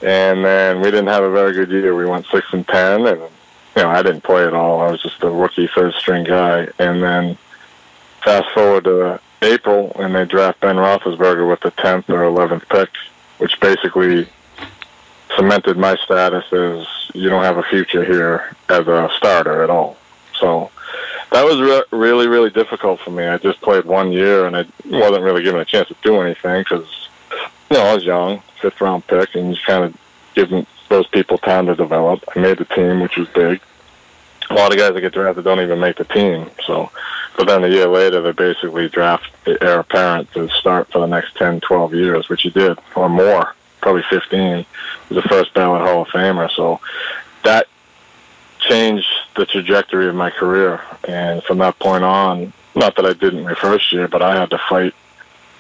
And 0.04 0.46
then 0.46 0.82
we 0.82 0.92
didn't 0.92 1.08
have 1.08 1.24
a 1.24 1.32
very 1.32 1.54
good 1.54 1.72
year. 1.72 1.96
We 1.96 2.06
went 2.06 2.28
six 2.28 2.46
and 2.54 2.68
ten, 2.68 3.08
and 3.08 3.22
you 3.22 3.82
know 3.82 3.90
I 3.90 4.04
didn't 4.04 4.22
play 4.22 4.46
at 4.46 4.54
all. 4.54 4.82
I 4.82 4.92
was 4.92 5.02
just 5.02 5.24
a 5.24 5.32
rookie 5.32 5.68
third-string 5.74 6.26
guy. 6.26 6.68
And 6.78 7.02
then 7.02 7.40
fast 8.24 8.52
forward 8.52 8.84
to 8.84 9.20
April, 9.42 9.94
and 9.96 10.14
they 10.14 10.26
draft 10.26 10.60
Ben 10.60 10.76
Roethlisberger 10.76 11.50
with 11.50 11.62
the 11.62 11.72
tenth 11.72 12.08
or 12.08 12.24
eleventh 12.24 12.70
pick, 12.70 12.90
which 13.40 13.60
basically 13.60 14.28
cemented 15.36 15.78
my 15.78 15.96
status 15.98 16.46
as 16.52 16.88
you 17.14 17.30
don't 17.30 17.44
have 17.44 17.58
a 17.58 17.64
future 17.64 18.04
here 18.04 18.56
as 18.70 18.88
a 18.88 19.10
starter 19.18 19.64
at 19.64 19.70
all. 19.70 19.98
So 20.40 20.72
that 21.32 21.46
was 21.46 21.62
re- 21.62 21.98
really, 21.98 22.28
really 22.28 22.50
difficult 22.50 23.00
for 23.00 23.12
me. 23.12 23.26
I 23.26 23.38
just 23.38 23.62
played 23.62 23.86
one 23.86 24.12
year 24.12 24.46
and 24.46 24.56
I 24.56 24.66
wasn't 24.86 25.24
really 25.24 25.44
given 25.44 25.62
a 25.62 25.66
chance 25.66 25.88
to 25.88 25.96
do 26.02 26.22
anything 26.22 26.62
because, 26.64 27.10
you 27.70 27.78
know, 27.78 27.84
I 27.84 27.94
was 27.94 28.04
young, 28.04 28.42
fifth 28.62 28.82
round 28.82 29.08
pick, 29.08 29.36
and 29.36 29.54
just 29.54 29.66
kind 29.66 29.86
of 29.86 29.98
giving 30.36 30.66
those 30.90 31.08
people 31.08 31.38
time 31.38 31.68
to 31.68 31.76
develop. 31.76 32.24
I 32.36 32.40
made 32.40 32.58
the 32.58 32.66
team, 32.66 33.00
which 33.00 33.18
was 33.18 33.28
big. 33.30 33.62
A 34.50 34.54
lot 34.54 34.74
of 34.74 34.78
guys 34.78 34.94
that 34.94 35.02
get 35.02 35.14
drafted 35.14 35.46
don't 35.46 35.62
even 35.62 35.80
make 35.80 35.96
the 35.96 36.04
team. 36.04 36.50
So, 36.66 36.92
but 37.38 37.48
then 37.48 37.64
a 37.64 37.70
year 37.70 37.88
later, 37.88 38.22
they 38.22 38.34
basically 38.34 38.90
draft 38.90 39.32
the 39.46 39.58
heir 39.64 39.80
apparent 39.80 40.34
to 40.34 40.50
start 40.50 40.92
for 40.92 41.00
the 41.00 41.08
next 41.08 41.38
10, 41.38 41.62
12 41.62 41.94
years, 41.94 42.28
which 42.28 42.42
he 42.42 42.50
did, 42.50 42.78
or 42.96 43.08
more 43.08 43.56
probably 43.82 44.04
15. 44.10 44.66
was 45.10 45.24
the 45.24 45.30
first 45.30 45.54
ballot 45.54 45.82
Hall 45.82 46.04
of 46.04 46.08
Famer. 46.10 46.50
So 46.56 46.80
that 47.44 47.68
changed 48.60 49.08
the 49.36 49.46
trajectory 49.46 50.08
of 50.08 50.16
my 50.16 50.30
career. 50.30 50.82
And 51.08 51.44
from 51.44 51.58
that 51.60 51.80
point 51.80 52.04
on, 52.04 52.54
not 52.76 52.96
that 52.96 53.06
I 53.06 53.14
didn't 53.14 53.44
my 53.44 53.56
first 53.56 53.92
year, 53.92 54.08
but 54.08 54.22
I 54.22 54.40
had 54.40 54.50
to 54.52 54.60
fight 54.70 54.94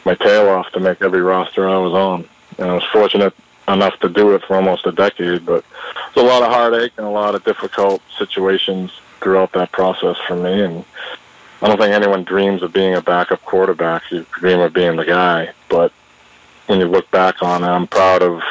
my 0.05 0.15
tail 0.15 0.49
off 0.49 0.71
to 0.71 0.79
make 0.79 1.01
every 1.01 1.21
roster 1.21 1.67
I 1.67 1.77
was 1.77 1.93
on. 1.93 2.29
And 2.57 2.69
I 2.69 2.73
was 2.73 2.83
fortunate 2.91 3.33
enough 3.67 3.99
to 3.99 4.09
do 4.09 4.33
it 4.35 4.43
for 4.43 4.55
almost 4.55 4.85
a 4.85 4.91
decade, 4.91 5.45
but 5.45 5.63
it's 6.07 6.17
a 6.17 6.21
lot 6.21 6.43
of 6.43 6.49
heartache 6.49 6.93
and 6.97 7.05
a 7.05 7.09
lot 7.09 7.35
of 7.35 7.43
difficult 7.43 8.01
situations 8.17 8.91
throughout 9.21 9.51
that 9.53 9.71
process 9.71 10.17
for 10.27 10.35
me. 10.35 10.61
And 10.63 10.85
I 11.61 11.67
don't 11.67 11.77
think 11.77 11.93
anyone 11.93 12.23
dreams 12.23 12.63
of 12.63 12.73
being 12.73 12.95
a 12.95 13.01
backup 13.01 13.43
quarterback. 13.43 14.03
You 14.11 14.25
dream 14.31 14.59
of 14.59 14.73
being 14.73 14.95
the 14.95 15.05
guy, 15.05 15.53
but 15.69 15.93
when 16.71 16.79
you 16.79 16.87
look 16.87 17.11
back 17.11 17.43
on 17.43 17.65
it, 17.65 17.67
I'm 17.67 17.85
proud 17.85 18.23
of 18.23 18.41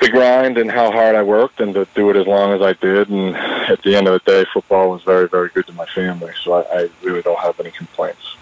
the 0.00 0.08
grind 0.08 0.58
and 0.58 0.70
how 0.70 0.92
hard 0.92 1.16
I 1.16 1.24
worked 1.24 1.60
and 1.60 1.74
to 1.74 1.88
do 1.96 2.08
it 2.08 2.14
as 2.14 2.24
long 2.24 2.52
as 2.52 2.62
I 2.62 2.72
did. 2.74 3.08
And 3.08 3.34
at 3.34 3.82
the 3.82 3.96
end 3.96 4.06
of 4.06 4.12
the 4.12 4.30
day, 4.30 4.48
football 4.54 4.90
was 4.90 5.02
very, 5.02 5.28
very 5.28 5.48
good 5.48 5.66
to 5.66 5.72
my 5.72 5.86
family. 5.86 6.32
So 6.44 6.52
I, 6.52 6.82
I 6.82 6.90
really 7.02 7.20
don't 7.20 7.40
have 7.40 7.58
any 7.58 7.72
complaints. 7.72 8.36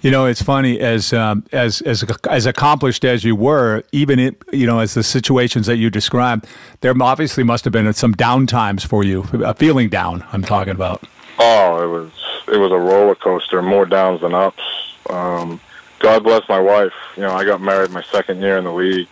You 0.00 0.10
know, 0.10 0.26
it's 0.26 0.42
funny 0.42 0.80
as 0.80 1.12
um, 1.12 1.44
as 1.52 1.80
as 1.82 2.04
as 2.28 2.44
accomplished 2.44 3.04
as 3.04 3.24
you 3.24 3.36
were, 3.36 3.82
even 3.92 4.18
it, 4.18 4.36
you 4.52 4.66
know, 4.66 4.80
as 4.80 4.94
the 4.94 5.02
situations 5.02 5.66
that 5.66 5.76
you 5.76 5.88
described, 5.88 6.46
there 6.80 6.92
obviously 7.00 7.44
must 7.44 7.64
have 7.64 7.72
been 7.72 7.90
some 7.92 8.12
down 8.12 8.46
times 8.46 8.84
for 8.84 9.04
you, 9.04 9.22
uh, 9.44 9.52
feeling 9.54 9.88
down. 9.88 10.24
I'm 10.32 10.42
talking 10.42 10.74
about. 10.74 11.04
Oh, 11.38 11.82
it 11.82 11.86
was 11.86 12.10
it 12.48 12.58
was 12.58 12.72
a 12.72 12.78
roller 12.78 13.14
coaster, 13.14 13.62
more 13.62 13.86
downs 13.86 14.20
than 14.20 14.34
ups. 14.34 14.62
Um, 15.08 15.60
God 15.98 16.24
bless 16.24 16.48
my 16.48 16.60
wife. 16.60 16.92
You 17.16 17.22
know, 17.22 17.32
I 17.32 17.44
got 17.44 17.60
married 17.60 17.90
my 17.90 18.02
second 18.02 18.40
year 18.40 18.58
in 18.58 18.64
the 18.64 18.72
league, 18.72 19.08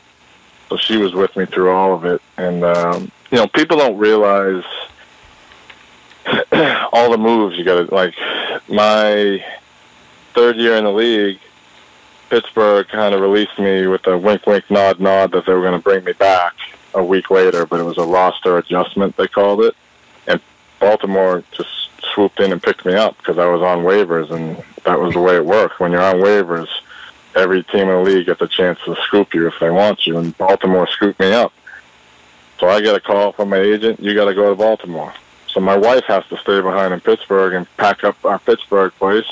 so 0.68 0.76
she 0.76 0.96
was 0.96 1.14
with 1.14 1.36
me 1.36 1.46
through 1.46 1.70
all 1.70 1.94
of 1.94 2.04
it. 2.04 2.20
And 2.36 2.64
um, 2.64 3.10
you 3.30 3.38
know, 3.38 3.46
people 3.48 3.78
don't 3.78 3.96
realize 3.96 4.64
all 6.92 7.10
the 7.10 7.18
moves 7.18 7.56
you 7.56 7.64
got 7.64 7.86
to 7.86 7.94
like. 7.94 8.14
My 8.68 9.44
third 10.34 10.56
year 10.56 10.76
in 10.76 10.84
the 10.84 10.92
league, 10.92 11.38
Pittsburgh 12.28 12.86
kind 12.88 13.14
of 13.14 13.20
released 13.20 13.58
me 13.58 13.86
with 13.86 14.06
a 14.06 14.18
wink, 14.18 14.46
wink, 14.46 14.70
nod, 14.70 15.00
nod 15.00 15.32
that 15.32 15.46
they 15.46 15.52
were 15.52 15.60
going 15.60 15.78
to 15.78 15.82
bring 15.82 16.04
me 16.04 16.12
back 16.12 16.54
a 16.94 17.04
week 17.04 17.30
later, 17.30 17.66
but 17.66 17.80
it 17.80 17.84
was 17.84 17.98
a 17.98 18.04
roster 18.04 18.58
adjustment, 18.58 19.16
they 19.16 19.28
called 19.28 19.62
it. 19.62 19.74
And 20.26 20.40
Baltimore 20.80 21.42
just 21.52 21.90
swooped 22.12 22.40
in 22.40 22.52
and 22.52 22.62
picked 22.62 22.84
me 22.84 22.94
up 22.94 23.16
because 23.18 23.38
I 23.38 23.46
was 23.46 23.62
on 23.62 23.84
waivers, 23.84 24.30
and 24.30 24.62
that 24.84 25.00
was 25.00 25.14
the 25.14 25.20
way 25.20 25.36
it 25.36 25.44
worked. 25.44 25.80
When 25.80 25.92
you're 25.92 26.02
on 26.02 26.16
waivers, 26.16 26.68
every 27.34 27.62
team 27.64 27.88
in 27.88 27.88
the 27.88 28.00
league 28.00 28.26
gets 28.26 28.40
a 28.40 28.48
chance 28.48 28.78
to 28.84 28.94
scoop 29.06 29.34
you 29.34 29.46
if 29.46 29.54
they 29.60 29.70
want 29.70 30.06
you, 30.06 30.18
and 30.18 30.36
Baltimore 30.36 30.86
scooped 30.86 31.20
me 31.20 31.32
up. 31.32 31.52
So 32.60 32.68
I 32.68 32.80
get 32.80 32.94
a 32.94 33.00
call 33.00 33.32
from 33.32 33.50
my 33.50 33.58
agent, 33.58 34.00
you 34.00 34.14
got 34.14 34.26
to 34.26 34.34
go 34.34 34.50
to 34.50 34.54
Baltimore. 34.54 35.12
So 35.48 35.60
my 35.60 35.76
wife 35.76 36.04
has 36.04 36.24
to 36.26 36.36
stay 36.38 36.60
behind 36.60 36.92
in 36.94 37.00
Pittsburgh 37.00 37.54
and 37.54 37.76
pack 37.76 38.04
up 38.04 38.22
our 38.24 38.38
Pittsburgh 38.38 38.92
place 38.94 39.26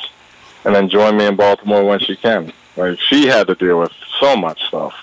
and 0.64 0.74
then 0.74 0.88
join 0.88 1.16
me 1.16 1.26
in 1.26 1.36
Baltimore 1.36 1.84
when 1.84 1.98
she 1.98 2.16
can. 2.16 2.52
Like 2.76 2.98
she 2.98 3.26
had 3.26 3.46
to 3.48 3.54
deal 3.54 3.80
with 3.80 3.92
so 4.20 4.36
much 4.36 4.62
stuff, 4.64 4.94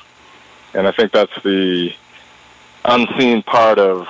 and 0.73 0.87
I 0.87 0.91
think 0.91 1.11
that's 1.11 1.43
the 1.43 1.93
unseen 2.85 3.43
part 3.43 3.77
of 3.77 4.07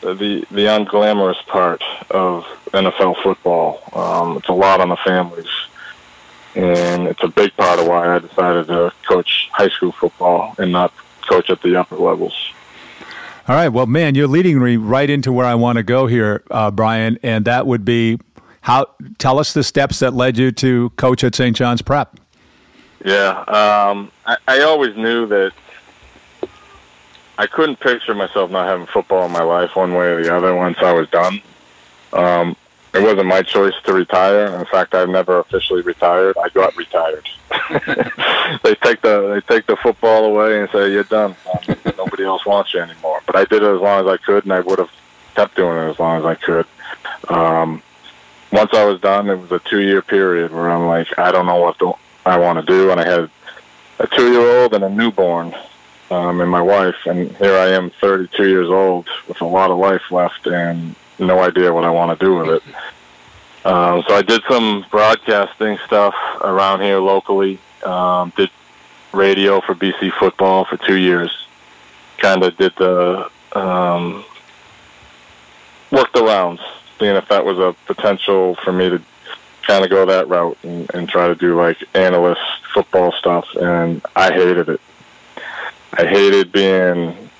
the 0.00 0.44
the 0.50 0.66
unglamorous 0.66 1.44
part 1.46 1.82
of 2.10 2.44
NFL 2.72 3.22
football. 3.22 3.82
Um, 3.94 4.36
it's 4.36 4.48
a 4.48 4.52
lot 4.52 4.80
on 4.80 4.88
the 4.88 4.96
families, 4.96 5.50
and 6.54 7.08
it's 7.08 7.22
a 7.22 7.28
big 7.28 7.56
part 7.56 7.78
of 7.78 7.86
why 7.86 8.14
I 8.14 8.18
decided 8.18 8.66
to 8.68 8.92
coach 9.06 9.48
high 9.52 9.68
school 9.68 9.92
football 9.92 10.54
and 10.58 10.72
not 10.72 10.92
coach 11.28 11.50
at 11.50 11.62
the 11.62 11.76
upper 11.76 11.96
levels. 11.96 12.34
All 13.46 13.54
right, 13.54 13.68
well, 13.68 13.86
man, 13.86 14.14
you're 14.14 14.28
leading 14.28 14.62
me 14.62 14.76
right 14.76 15.08
into 15.08 15.32
where 15.32 15.46
I 15.46 15.54
want 15.54 15.76
to 15.78 15.82
go 15.82 16.06
here, 16.06 16.42
uh, 16.50 16.70
Brian, 16.70 17.18
and 17.22 17.46
that 17.46 17.66
would 17.66 17.84
be 17.84 18.18
how 18.60 18.86
tell 19.16 19.38
us 19.38 19.54
the 19.54 19.64
steps 19.64 20.00
that 20.00 20.12
led 20.12 20.36
you 20.36 20.52
to 20.52 20.90
coach 20.90 21.24
at 21.24 21.34
St. 21.34 21.56
John's 21.56 21.80
Prep. 21.80 22.20
Yeah, 23.04 23.38
um, 23.40 24.12
I, 24.26 24.36
I 24.46 24.60
always 24.62 24.96
knew 24.96 25.26
that 25.28 25.52
I 27.38 27.46
couldn't 27.46 27.78
picture 27.78 28.14
myself 28.14 28.50
not 28.50 28.68
having 28.68 28.86
football 28.86 29.24
in 29.24 29.32
my 29.32 29.42
life 29.42 29.76
one 29.76 29.94
way 29.94 30.08
or 30.08 30.22
the 30.22 30.36
other 30.36 30.54
once 30.56 30.78
I 30.80 30.92
was 30.92 31.08
done. 31.08 31.40
Um, 32.12 32.56
it 32.92 33.00
wasn't 33.00 33.26
my 33.26 33.42
choice 33.42 33.74
to 33.84 33.92
retire. 33.92 34.58
In 34.58 34.66
fact, 34.66 34.94
I've 34.94 35.08
never 35.08 35.38
officially 35.38 35.82
retired. 35.82 36.36
I 36.36 36.48
got 36.48 36.76
retired. 36.76 37.28
they 38.64 38.74
take 38.74 39.02
the 39.02 39.30
they 39.34 39.54
take 39.54 39.66
the 39.66 39.76
football 39.76 40.24
away 40.24 40.60
and 40.60 40.68
say 40.70 40.90
you're 40.90 41.04
done. 41.04 41.36
Um, 41.52 41.76
nobody 41.96 42.24
else 42.24 42.44
wants 42.44 42.74
you 42.74 42.80
anymore. 42.80 43.20
But 43.24 43.36
I 43.36 43.44
did 43.44 43.62
it 43.62 43.74
as 43.74 43.80
long 43.80 44.06
as 44.06 44.12
I 44.12 44.16
could, 44.16 44.44
and 44.44 44.52
I 44.52 44.60
would 44.60 44.80
have 44.80 44.90
kept 45.36 45.54
doing 45.54 45.76
it 45.78 45.90
as 45.90 45.98
long 45.98 46.18
as 46.18 46.24
I 46.24 46.34
could. 46.34 46.66
Um, 47.28 47.82
once 48.50 48.72
I 48.72 48.84
was 48.84 49.00
done, 49.00 49.28
it 49.28 49.36
was 49.36 49.52
a 49.52 49.60
two 49.60 49.80
year 49.80 50.02
period 50.02 50.52
where 50.52 50.70
I'm 50.70 50.86
like, 50.86 51.18
I 51.18 51.30
don't 51.30 51.46
know 51.46 51.60
what 51.60 51.78
to, 51.78 51.94
I 52.26 52.38
want 52.38 52.58
to 52.58 52.64
do, 52.64 52.90
and 52.90 52.98
I 52.98 53.08
had 53.08 53.30
a 54.00 54.06
two 54.08 54.32
year 54.32 54.62
old 54.62 54.74
and 54.74 54.82
a 54.82 54.88
newborn, 54.88 55.54
um, 56.10 56.40
and 56.40 56.50
my 56.50 56.62
wife, 56.62 56.96
and 57.06 57.34
here 57.36 57.56
I 57.56 57.68
am, 57.68 57.90
32 57.90 58.48
years 58.48 58.68
old, 58.68 59.08
with 59.26 59.40
a 59.40 59.46
lot 59.46 59.70
of 59.70 59.78
life 59.78 60.10
left, 60.10 60.46
and 60.46 60.94
no 61.18 61.40
idea 61.40 61.72
what 61.72 61.84
I 61.84 61.90
want 61.90 62.18
to 62.18 62.24
do 62.24 62.36
with 62.36 62.48
it. 62.48 62.62
Um, 63.66 64.02
so 64.06 64.14
I 64.14 64.22
did 64.22 64.42
some 64.48 64.86
broadcasting 64.90 65.78
stuff 65.86 66.14
around 66.40 66.80
here 66.80 66.98
locally. 66.98 67.58
Um, 67.84 68.32
did 68.36 68.50
radio 69.12 69.60
for 69.60 69.74
BC 69.74 70.12
football 70.12 70.64
for 70.64 70.76
two 70.76 70.96
years. 70.96 71.46
Kind 72.18 72.42
of 72.42 72.56
did 72.56 72.74
the 72.76 73.30
um, 73.52 74.24
worked 75.90 76.14
the 76.14 76.22
rounds 76.22 76.60
seeing 76.98 77.16
if 77.16 77.28
that 77.28 77.44
was 77.44 77.58
a 77.58 77.74
potential 77.86 78.54
for 78.56 78.72
me 78.72 78.90
to 78.90 79.00
kind 79.66 79.84
of 79.84 79.90
go 79.90 80.06
that 80.06 80.28
route 80.28 80.58
and, 80.62 80.90
and 80.94 81.08
try 81.08 81.28
to 81.28 81.34
do 81.34 81.56
like 81.56 81.76
analyst 81.94 82.40
football 82.72 83.12
stuff. 83.12 83.46
And 83.54 84.02
I 84.16 84.32
hated 84.32 84.68
it. 84.68 84.80
I 85.92 86.06
hated 86.06 86.52
being. 86.52 87.30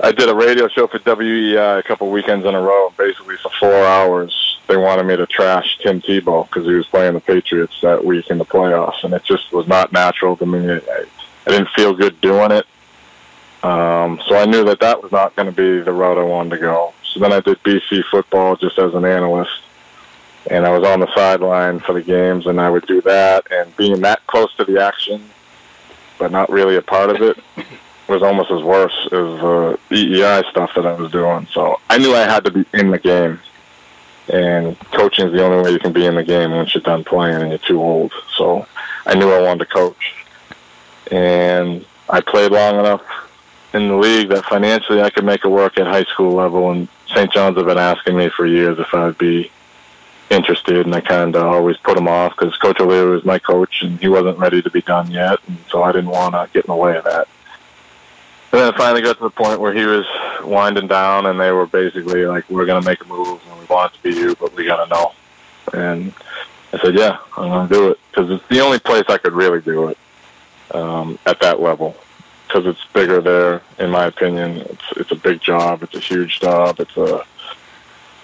I 0.00 0.10
did 0.12 0.28
a 0.28 0.34
radio 0.34 0.68
show 0.68 0.86
for 0.86 0.98
WEEI 0.98 1.78
a 1.78 1.82
couple 1.82 2.10
weekends 2.10 2.44
in 2.44 2.54
a 2.54 2.60
row. 2.60 2.92
Basically, 2.98 3.36
for 3.36 3.50
four 3.60 3.84
hours, 3.84 4.58
they 4.66 4.76
wanted 4.76 5.06
me 5.06 5.16
to 5.16 5.26
trash 5.26 5.78
Tim 5.82 6.00
Tebow 6.00 6.46
because 6.48 6.66
he 6.66 6.74
was 6.74 6.86
playing 6.86 7.14
the 7.14 7.20
Patriots 7.20 7.80
that 7.82 8.04
week 8.04 8.30
in 8.30 8.38
the 8.38 8.44
playoffs, 8.44 9.04
and 9.04 9.14
it 9.14 9.22
just 9.24 9.52
was 9.52 9.68
not 9.68 9.92
natural 9.92 10.36
to 10.36 10.46
me. 10.46 10.68
I, 10.68 11.04
I 11.46 11.50
didn't 11.50 11.68
feel 11.70 11.94
good 11.94 12.20
doing 12.20 12.50
it. 12.50 12.66
Um, 13.62 14.20
so 14.26 14.36
I 14.36 14.44
knew 14.44 14.64
that 14.64 14.80
that 14.80 15.02
was 15.02 15.12
not 15.12 15.34
going 15.36 15.46
to 15.46 15.52
be 15.52 15.80
the 15.80 15.92
route 15.92 16.18
I 16.18 16.22
wanted 16.22 16.50
to 16.50 16.58
go. 16.58 16.92
So 17.12 17.20
then 17.20 17.32
I 17.32 17.40
did 17.40 17.62
BC 17.62 18.04
football 18.10 18.56
just 18.56 18.78
as 18.78 18.92
an 18.94 19.04
analyst. 19.04 19.52
And 20.50 20.66
I 20.66 20.76
was 20.76 20.86
on 20.86 21.00
the 21.00 21.14
sideline 21.14 21.80
for 21.80 21.94
the 21.94 22.02
games, 22.02 22.46
and 22.46 22.60
I 22.60 22.68
would 22.68 22.86
do 22.86 23.00
that. 23.02 23.46
And 23.50 23.74
being 23.76 24.00
that 24.02 24.26
close 24.26 24.54
to 24.56 24.64
the 24.64 24.82
action, 24.82 25.30
but 26.18 26.30
not 26.30 26.50
really 26.50 26.76
a 26.76 26.82
part 26.82 27.10
of 27.10 27.22
it, 27.22 27.38
was 28.08 28.22
almost 28.22 28.50
as 28.50 28.62
worse 28.62 28.94
as 29.06 29.10
the 29.10 29.78
EEI 29.90 30.48
stuff 30.50 30.70
that 30.76 30.86
I 30.86 30.92
was 30.94 31.10
doing. 31.10 31.46
So 31.52 31.80
I 31.88 31.98
knew 31.98 32.14
I 32.14 32.20
had 32.20 32.44
to 32.44 32.50
be 32.50 32.64
in 32.72 32.90
the 32.90 32.98
game. 32.98 33.40
And 34.32 34.78
coaching 34.90 35.26
is 35.26 35.32
the 35.32 35.44
only 35.44 35.62
way 35.62 35.72
you 35.72 35.78
can 35.78 35.92
be 35.92 36.06
in 36.06 36.14
the 36.14 36.24
game 36.24 36.50
once 36.52 36.74
you're 36.74 36.82
done 36.82 37.04
playing 37.04 37.42
and 37.42 37.50
you're 37.50 37.58
too 37.58 37.80
old. 37.80 38.12
So 38.36 38.66
I 39.06 39.14
knew 39.14 39.30
I 39.30 39.40
wanted 39.40 39.66
to 39.66 39.72
coach. 39.72 40.14
And 41.10 41.84
I 42.08 42.20
played 42.20 42.52
long 42.52 42.78
enough 42.78 43.02
in 43.74 43.88
the 43.88 43.96
league 43.96 44.30
that 44.30 44.44
financially 44.46 45.02
I 45.02 45.10
could 45.10 45.24
make 45.24 45.44
it 45.44 45.48
work 45.48 45.78
at 45.78 45.86
high 45.86 46.04
school 46.04 46.34
level. 46.34 46.70
And 46.70 46.88
St. 47.08 47.30
John's 47.32 47.58
have 47.58 47.66
been 47.66 47.76
asking 47.76 48.16
me 48.16 48.30
for 48.30 48.46
years 48.46 48.78
if 48.78 48.94
I'd 48.94 49.18
be 49.18 49.50
interested, 50.30 50.86
and 50.86 50.94
I 50.94 51.00
kind 51.00 51.36
of 51.36 51.44
always 51.44 51.76
put 51.78 51.98
him 51.98 52.08
off 52.08 52.36
because 52.36 52.56
Coach 52.56 52.80
O'Leary 52.80 53.10
was 53.10 53.24
my 53.24 53.38
coach, 53.38 53.82
and 53.82 53.98
he 54.00 54.08
wasn't 54.08 54.38
ready 54.38 54.62
to 54.62 54.70
be 54.70 54.82
done 54.82 55.10
yet, 55.10 55.38
and 55.46 55.58
so 55.70 55.82
I 55.82 55.92
didn't 55.92 56.10
want 56.10 56.34
to 56.34 56.48
get 56.52 56.64
in 56.64 56.72
the 56.72 56.76
way 56.76 56.96
of 56.96 57.04
that. 57.04 57.28
And 58.52 58.60
then 58.60 58.68
it 58.72 58.76
finally 58.76 59.02
got 59.02 59.16
to 59.16 59.24
the 59.24 59.30
point 59.30 59.60
where 59.60 59.72
he 59.72 59.84
was 59.84 60.06
winding 60.42 60.86
down, 60.86 61.26
and 61.26 61.38
they 61.40 61.50
were 61.50 61.66
basically 61.66 62.26
like, 62.26 62.48
"We're 62.48 62.66
going 62.66 62.82
to 62.82 62.88
make 62.88 63.02
a 63.02 63.08
move, 63.08 63.40
and 63.48 63.58
we 63.58 63.66
want 63.66 63.92
it 63.92 63.96
to 63.96 64.02
be 64.02 64.14
you, 64.14 64.34
but 64.36 64.54
we 64.54 64.64
got 64.64 64.84
to 64.84 64.90
know." 64.90 65.12
And 65.72 66.12
I 66.72 66.78
said, 66.78 66.94
"Yeah, 66.94 67.18
I'm 67.36 67.48
going 67.48 67.68
to 67.68 67.74
do 67.74 67.88
it 67.90 67.98
because 68.10 68.30
it's 68.30 68.46
the 68.48 68.60
only 68.60 68.78
place 68.78 69.04
I 69.08 69.18
could 69.18 69.32
really 69.32 69.60
do 69.60 69.88
it 69.88 69.98
um, 70.72 71.18
at 71.26 71.40
that 71.40 71.60
level." 71.60 71.96
because 72.54 72.66
it's 72.66 72.84
bigger 72.92 73.20
there. 73.20 73.62
In 73.78 73.90
my 73.90 74.04
opinion, 74.04 74.58
it's 74.58 74.84
it's 74.96 75.10
a 75.10 75.16
big 75.16 75.40
job. 75.40 75.82
It's 75.82 75.96
a 75.96 76.00
huge 76.00 76.40
job. 76.40 76.78
It's 76.78 76.96
a 76.96 77.24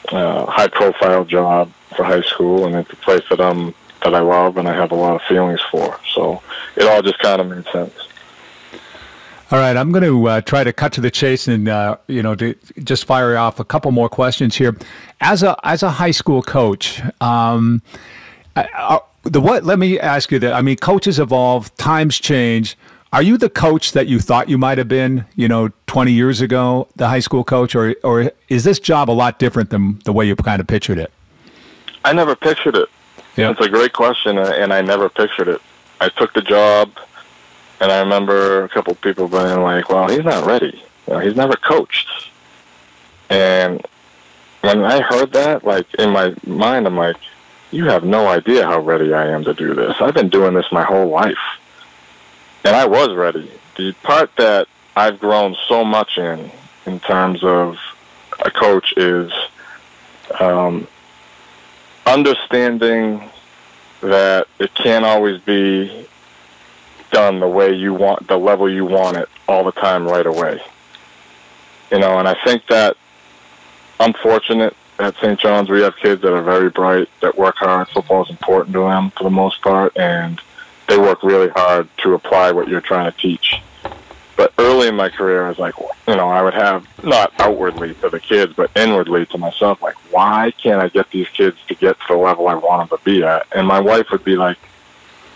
uh, 0.08 0.46
high 0.46 0.68
profile 0.68 1.24
job 1.24 1.72
for 1.96 2.04
high 2.04 2.22
school, 2.22 2.66
and 2.66 2.74
it's 2.74 2.92
a 2.92 2.96
place 2.96 3.22
that 3.30 3.40
I'm 3.40 3.74
that 4.02 4.14
I 4.14 4.20
love 4.20 4.56
and 4.56 4.66
I 4.66 4.74
have 4.74 4.92
a 4.92 4.94
lot 4.94 5.16
of 5.16 5.22
feelings 5.22 5.60
for. 5.70 5.98
So 6.14 6.42
it 6.76 6.84
all 6.84 7.02
just 7.02 7.18
kind 7.18 7.40
of 7.40 7.48
made 7.48 7.66
sense. 7.66 7.92
All 9.52 9.58
right, 9.58 9.76
I'm 9.76 9.90
going 9.90 10.04
to 10.04 10.28
uh, 10.28 10.40
try 10.42 10.62
to 10.62 10.72
cut 10.72 10.92
to 10.92 11.00
the 11.00 11.10
chase 11.10 11.48
and 11.48 11.68
uh, 11.68 11.96
you 12.06 12.22
know 12.22 12.36
just 12.84 13.04
fire 13.04 13.36
off 13.36 13.58
a 13.58 13.64
couple 13.64 13.90
more 13.90 14.08
questions 14.08 14.54
here. 14.54 14.76
As 15.20 15.42
a 15.42 15.56
as 15.64 15.82
a 15.82 15.90
high 15.90 16.12
school 16.12 16.40
coach, 16.40 17.02
um, 17.20 17.82
uh, 18.54 19.00
the 19.24 19.40
what? 19.40 19.64
Let 19.64 19.78
me 19.78 19.98
ask 19.98 20.30
you 20.30 20.38
that. 20.38 20.52
I 20.52 20.62
mean, 20.62 20.76
coaches 20.76 21.18
evolve, 21.18 21.74
times 21.76 22.18
change. 22.18 22.76
Are 23.12 23.22
you 23.22 23.36
the 23.36 23.50
coach 23.50 23.92
that 23.92 24.06
you 24.06 24.20
thought 24.20 24.48
you 24.48 24.56
might 24.56 24.78
have 24.78 24.86
been, 24.86 25.26
you 25.34 25.48
know, 25.48 25.70
20 25.88 26.12
years 26.12 26.40
ago, 26.40 26.86
the 26.94 27.08
high 27.08 27.18
school 27.18 27.42
coach, 27.42 27.74
or 27.74 27.96
or 28.04 28.30
is 28.48 28.62
this 28.62 28.78
job 28.78 29.10
a 29.10 29.12
lot 29.12 29.40
different 29.40 29.70
than 29.70 29.98
the 30.04 30.12
way 30.12 30.26
you 30.26 30.36
kind 30.36 30.60
of 30.60 30.68
pictured 30.68 30.98
it? 30.98 31.10
I 32.04 32.12
never 32.12 32.36
pictured 32.36 32.76
it. 32.76 32.88
Yeah. 33.36 33.50
It's 33.50 33.60
a 33.60 33.68
great 33.68 33.92
question, 33.92 34.38
uh, 34.38 34.54
and 34.56 34.72
I 34.72 34.80
never 34.82 35.08
pictured 35.08 35.48
it. 35.48 35.60
I 36.00 36.08
took 36.08 36.32
the 36.34 36.40
job, 36.40 36.90
and 37.80 37.90
I 37.90 37.98
remember 37.98 38.64
a 38.64 38.68
couple 38.68 38.92
of 38.92 39.00
people 39.00 39.26
being 39.26 39.60
like, 39.60 39.88
"Well, 39.88 40.08
he's 40.08 40.24
not 40.24 40.46
ready. 40.46 40.80
You 41.06 41.14
know, 41.14 41.18
he's 41.18 41.34
never 41.34 41.56
coached." 41.56 42.08
And 43.28 43.84
when 44.60 44.84
I 44.84 45.00
heard 45.00 45.32
that, 45.32 45.64
like 45.64 45.92
in 45.94 46.10
my 46.10 46.34
mind, 46.46 46.86
I'm 46.86 46.96
like, 46.96 47.16
"You 47.72 47.86
have 47.86 48.04
no 48.04 48.28
idea 48.28 48.66
how 48.66 48.78
ready 48.78 49.12
I 49.12 49.26
am 49.26 49.42
to 49.44 49.54
do 49.54 49.74
this. 49.74 49.96
I've 50.00 50.14
been 50.14 50.28
doing 50.28 50.54
this 50.54 50.70
my 50.70 50.84
whole 50.84 51.08
life, 51.08 51.38
and 52.64 52.76
I 52.76 52.86
was 52.86 53.14
ready." 53.14 53.50
The 53.76 53.92
part 54.02 54.34
that 54.36 54.68
I've 54.96 55.18
grown 55.20 55.56
so 55.68 55.84
much 55.84 56.18
in, 56.18 56.50
in 56.86 57.00
terms 57.00 57.42
of 57.42 57.78
a 58.44 58.50
coach, 58.50 58.92
is 58.96 59.32
um, 60.38 60.86
understanding 62.06 63.22
that 64.00 64.48
it 64.58 64.74
can't 64.74 65.04
always 65.04 65.40
be 65.42 66.06
done 67.10 67.40
the 67.40 67.48
way 67.48 67.72
you 67.72 67.94
want, 67.94 68.26
the 68.28 68.38
level 68.38 68.68
you 68.68 68.84
want 68.84 69.16
it 69.16 69.28
all 69.48 69.64
the 69.64 69.72
time 69.72 70.06
right 70.06 70.26
away. 70.26 70.60
You 71.90 71.98
know, 71.98 72.18
and 72.18 72.28
I 72.28 72.36
think 72.44 72.66
that 72.68 72.96
unfortunate 73.98 74.76
at 74.98 75.16
St. 75.16 75.38
John's 75.38 75.68
we 75.68 75.82
have 75.82 75.96
kids 75.96 76.22
that 76.22 76.32
are 76.32 76.42
very 76.42 76.70
bright, 76.70 77.08
that 77.20 77.36
work 77.36 77.56
hard. 77.56 77.88
Football 77.88 78.24
is 78.24 78.30
important 78.30 78.74
to 78.74 78.80
them 78.80 79.10
for 79.10 79.24
the 79.24 79.30
most 79.30 79.60
part, 79.62 79.96
and 79.96 80.40
they 80.90 80.98
work 80.98 81.22
really 81.22 81.48
hard 81.50 81.88
to 81.98 82.14
apply 82.14 82.50
what 82.50 82.66
you're 82.66 82.80
trying 82.80 83.10
to 83.10 83.16
teach. 83.16 83.62
But 84.36 84.52
early 84.58 84.88
in 84.88 84.96
my 84.96 85.08
career, 85.08 85.46
I 85.46 85.48
was 85.48 85.58
like, 85.58 85.74
you 86.08 86.16
know, 86.16 86.28
I 86.28 86.42
would 86.42 86.54
have 86.54 86.84
not 87.04 87.32
outwardly 87.38 87.94
to 87.94 88.10
the 88.10 88.18
kids, 88.18 88.54
but 88.54 88.76
inwardly 88.76 89.24
to 89.26 89.38
myself, 89.38 89.80
like, 89.80 89.94
why 90.12 90.50
can't 90.60 90.80
I 90.80 90.88
get 90.88 91.08
these 91.12 91.28
kids 91.28 91.56
to 91.68 91.76
get 91.76 91.96
to 92.00 92.06
the 92.08 92.16
level 92.16 92.48
I 92.48 92.54
want 92.54 92.90
them 92.90 92.98
to 92.98 93.04
be 93.04 93.22
at? 93.22 93.46
And 93.54 93.68
my 93.68 93.78
wife 93.78 94.06
would 94.10 94.24
be 94.24 94.34
like, 94.34 94.58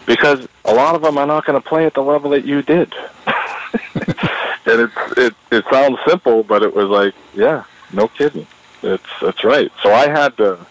because 0.07 0.49
a 0.65 0.75
lot 0.75 0.97
of 0.97 1.03
them 1.03 1.19
are 1.19 1.27
not 1.27 1.45
going 1.45 1.61
to 1.61 1.67
play 1.67 1.87
at 1.87 1.95
the 1.95 2.03
level 2.03 2.31
that 2.31 2.45
you 2.45 2.63
did. 2.63 2.93
and 3.25 4.81
it, 4.81 4.91
it 5.17 5.35
it 5.53 5.65
sounds 5.71 5.99
simple, 6.05 6.43
but 6.43 6.65
it 6.65 6.75
was 6.75 6.89
like, 6.89 7.15
yeah, 7.33 7.63
no 7.93 8.09
kidding. 8.09 8.47
It's 8.83 9.05
that's 9.23 9.45
right. 9.45 9.71
So 9.85 9.93
I 9.93 10.09
had 10.09 10.37
to 10.39 10.67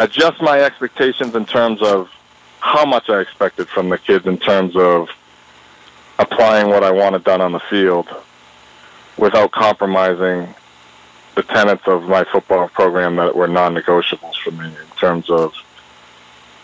adjust 0.00 0.42
my 0.42 0.60
expectations 0.60 1.34
in 1.34 1.46
terms 1.46 1.80
of 1.80 2.10
how 2.64 2.86
much 2.86 3.10
I 3.10 3.20
expected 3.20 3.68
from 3.68 3.90
the 3.90 3.98
kids 3.98 4.24
in 4.24 4.38
terms 4.38 4.74
of 4.74 5.10
applying 6.18 6.70
what 6.70 6.82
I 6.82 6.90
wanted 6.92 7.22
done 7.22 7.42
on 7.42 7.52
the 7.52 7.60
field 7.60 8.08
without 9.18 9.52
compromising 9.52 10.48
the 11.34 11.42
tenets 11.42 11.86
of 11.86 12.04
my 12.04 12.24
football 12.24 12.68
program 12.68 13.16
that 13.16 13.36
were 13.36 13.48
non-negotiables 13.48 14.36
for 14.42 14.50
me 14.52 14.68
in 14.68 14.96
terms 14.98 15.28
of 15.28 15.52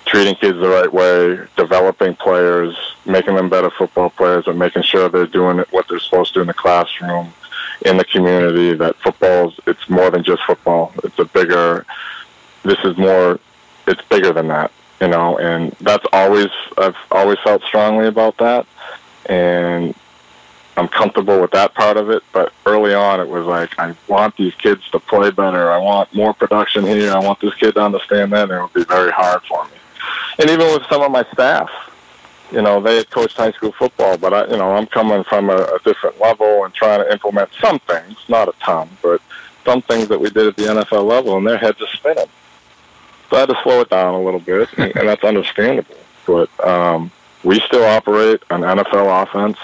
treating 0.07 0.35
kids 0.37 0.59
the 0.59 0.71
right 0.71 0.91
way, 0.91 1.39
developing 1.57 2.17
players, 2.17 2.75
making 3.05 3.35
them 3.35 3.51
better 3.51 3.69
football 3.69 4.09
players, 4.09 4.47
and 4.47 4.59
making 4.59 4.83
sure 4.83 5.11
they're 5.11 5.27
doing 5.27 5.59
what 5.71 5.87
they're 5.87 6.01
supposed 6.01 6.33
to 6.33 6.41
in 6.41 6.47
the 6.47 6.55
classroom, 6.55 7.31
in 7.85 7.99
the 7.99 8.07
community. 8.07 8.73
That 8.73 8.97
football's 8.97 9.61
it's 9.67 9.87
more 9.91 10.11
than 10.11 10.25
just 10.25 10.43
football. 10.45 10.95
It's 11.05 11.19
a 11.19 11.27
bigger. 11.27 11.85
This 12.63 12.79
is 12.85 12.97
more. 12.97 13.39
It's 13.87 14.03
bigger 14.09 14.33
than 14.33 14.49
that, 14.49 14.73
you 15.01 15.09
know, 15.09 15.39
and 15.39 15.73
that's 15.81 16.05
always 16.13 16.51
I've 16.77 16.97
always 17.11 17.39
felt 17.45 17.63
strongly 17.63 18.07
about 18.07 18.37
that 18.39 18.67
and 19.27 19.95
I'm 20.77 20.89
comfortable 20.89 21.41
with 21.41 21.51
that 21.51 21.75
part 21.75 21.97
of 21.97 22.11
it. 22.11 22.23
But 22.33 22.53
early 22.65 22.95
on, 22.95 23.21
it 23.21 23.29
was 23.29 23.47
like 23.47 23.79
I 23.79 23.95
want 24.09 24.37
these 24.37 24.55
kids 24.55 24.89
to 24.91 24.99
play 24.99 25.31
better. 25.31 25.71
I 25.71 25.79
want 25.79 26.13
more 26.15 26.33
production 26.33 26.87
here. 26.87 27.13
I 27.13 27.19
want 27.19 27.41
this 27.41 27.55
kid 27.55 27.75
to 27.75 27.83
understand 27.83 28.33
that, 28.33 28.51
and 28.51 28.53
it 28.53 28.63
would 28.63 28.73
be 28.73 28.85
very 28.85 29.11
hard 29.11 29.43
for 29.43 29.65
me. 29.67 29.73
And 30.39 30.49
even 30.49 30.67
with 30.73 30.87
some 30.89 31.03
of 31.03 31.11
my 31.11 31.25
staff, 31.33 31.71
you 32.51 32.63
know, 32.63 32.81
they 32.81 32.97
had 32.97 33.11
coached 33.11 33.37
high 33.37 33.53
school 33.53 33.73
football, 33.73 34.17
but 34.17 34.33
I, 34.33 34.47
you 34.47 34.57
know, 34.57 34.73
I'm 34.73 34.87
coming 34.87 35.23
from 35.25 35.51
a, 35.51 35.57
a 35.57 35.79
different 35.85 36.19
level 36.19 36.65
and 36.65 36.73
trying 36.73 37.01
to 37.01 37.13
implement 37.13 37.51
some 37.61 37.79
things, 37.81 38.17
not 38.29 38.49
a 38.49 38.53
ton, 38.61 38.89
but 39.03 39.21
some 39.65 39.83
things 39.83 40.09
that 40.09 40.19
we 40.19 40.31
did 40.31 40.47
at 40.47 40.57
the 40.57 40.63
NFL 40.63 41.05
level, 41.05 41.37
and 41.37 41.47
their 41.47 41.59
heads 41.59 41.81
are 41.81 41.89
spinning. 41.89 42.27
So 43.31 43.37
I 43.37 43.41
had 43.41 43.49
to 43.49 43.59
slow 43.63 43.81
it 43.81 43.91
down 43.91 44.15
a 44.15 44.21
little 44.21 44.41
bit, 44.41 44.69
and, 44.77 44.93
that's 45.09 45.23
understandable. 45.23 45.97
But 46.27 46.67
um, 46.67 47.13
we 47.45 47.61
still 47.61 47.85
operate 47.85 48.43
an 48.51 48.63
NFL 48.63 49.23
offense. 49.23 49.59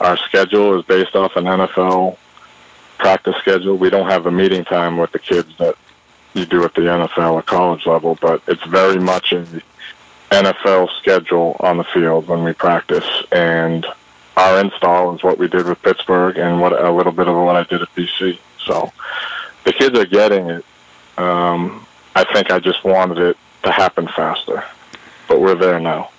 Our 0.00 0.16
schedule 0.18 0.78
is 0.78 0.84
based 0.84 1.16
off 1.16 1.36
an 1.36 1.44
NFL 1.44 2.18
practice 2.98 3.36
schedule. 3.36 3.76
We 3.76 3.90
don't 3.90 4.08
have 4.08 4.24
the 4.24 4.30
meeting 4.30 4.64
time 4.64 4.98
with 4.98 5.12
the 5.12 5.18
kids 5.18 5.56
that 5.58 5.76
you 6.34 6.44
do 6.44 6.62
at 6.64 6.74
the 6.74 6.82
NFL 6.82 7.32
or 7.32 7.42
college 7.42 7.86
level, 7.86 8.18
but 8.20 8.42
it's 8.46 8.64
very 8.64 8.98
much 8.98 9.32
a 9.32 9.46
NFL 10.30 10.90
schedule 10.98 11.56
on 11.60 11.78
the 11.78 11.84
field 11.84 12.28
when 12.28 12.44
we 12.44 12.52
practice. 12.52 13.06
And 13.32 13.86
our 14.36 14.60
install 14.60 15.16
is 15.16 15.22
what 15.22 15.38
we 15.38 15.48
did 15.48 15.66
with 15.66 15.82
Pittsburgh 15.82 16.38
and 16.38 16.60
what 16.60 16.72
a 16.72 16.90
little 16.90 17.12
bit 17.12 17.28
of 17.28 17.34
what 17.34 17.56
I 17.56 17.64
did 17.64 17.82
at 17.82 17.94
BC. 17.94 18.38
So 18.58 18.92
the 19.64 19.72
kids 19.72 19.98
are 19.98 20.06
getting 20.06 20.50
it. 20.50 20.64
Um, 21.18 21.86
I 22.14 22.24
think 22.32 22.50
I 22.50 22.58
just 22.58 22.84
wanted 22.84 23.18
it 23.18 23.36
to 23.62 23.70
happen 23.70 24.08
faster, 24.08 24.64
but 25.28 25.40
we're 25.40 25.54
there 25.54 25.80
now. 25.80 26.10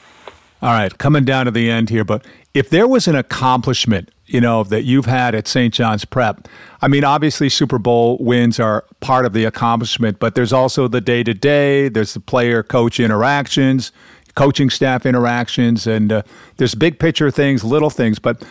All 0.61 0.69
right, 0.69 0.95
coming 0.97 1.25
down 1.25 1.45
to 1.45 1.51
the 1.51 1.71
end 1.71 1.89
here, 1.89 2.03
but 2.03 2.25
if 2.53 2.69
there 2.69 2.87
was 2.87 3.07
an 3.07 3.15
accomplishment, 3.15 4.11
you 4.27 4.39
know, 4.39 4.63
that 4.63 4.83
you've 4.83 5.05
had 5.05 5.33
at 5.33 5.47
St. 5.47 5.73
John's 5.73 6.05
Prep, 6.05 6.47
I 6.81 6.87
mean, 6.87 7.03
obviously 7.03 7.49
Super 7.49 7.79
Bowl 7.79 8.17
wins 8.19 8.59
are 8.59 8.85
part 8.99 9.25
of 9.25 9.33
the 9.33 9.43
accomplishment, 9.45 10.19
but 10.19 10.35
there's 10.35 10.53
also 10.53 10.87
the 10.87 11.01
day 11.01 11.23
to 11.23 11.33
day, 11.33 11.89
there's 11.89 12.13
the 12.13 12.19
player 12.19 12.61
coach 12.61 12.99
interactions, 12.99 13.91
coaching 14.35 14.69
staff 14.69 15.05
interactions, 15.05 15.87
and 15.87 16.11
uh, 16.11 16.21
there's 16.57 16.75
big 16.75 16.99
picture 16.99 17.31
things, 17.31 17.63
little 17.63 17.89
things. 17.89 18.19
But 18.19 18.43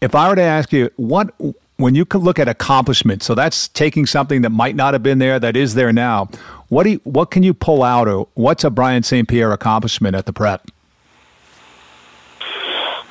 if 0.00 0.14
I 0.14 0.28
were 0.28 0.36
to 0.36 0.42
ask 0.42 0.72
you, 0.72 0.90
what 0.96 1.34
when 1.78 1.94
you 1.94 2.04
can 2.04 2.20
look 2.20 2.38
at 2.38 2.48
accomplishment, 2.48 3.22
so 3.22 3.34
that's 3.34 3.68
taking 3.68 4.04
something 4.04 4.42
that 4.42 4.50
might 4.50 4.74
not 4.74 4.94
have 4.94 5.02
been 5.02 5.18
there 5.18 5.38
that 5.38 5.56
is 5.56 5.74
there 5.74 5.92
now. 5.92 6.28
What 6.68 6.82
do 6.82 6.90
you, 6.90 7.00
what 7.04 7.30
can 7.30 7.42
you 7.42 7.54
pull 7.54 7.82
out, 7.82 8.08
or 8.08 8.26
what's 8.34 8.64
a 8.64 8.70
Brian 8.70 9.04
St. 9.04 9.26
Pierre 9.26 9.52
accomplishment 9.52 10.14
at 10.14 10.26
the 10.26 10.32
Prep? 10.32 10.68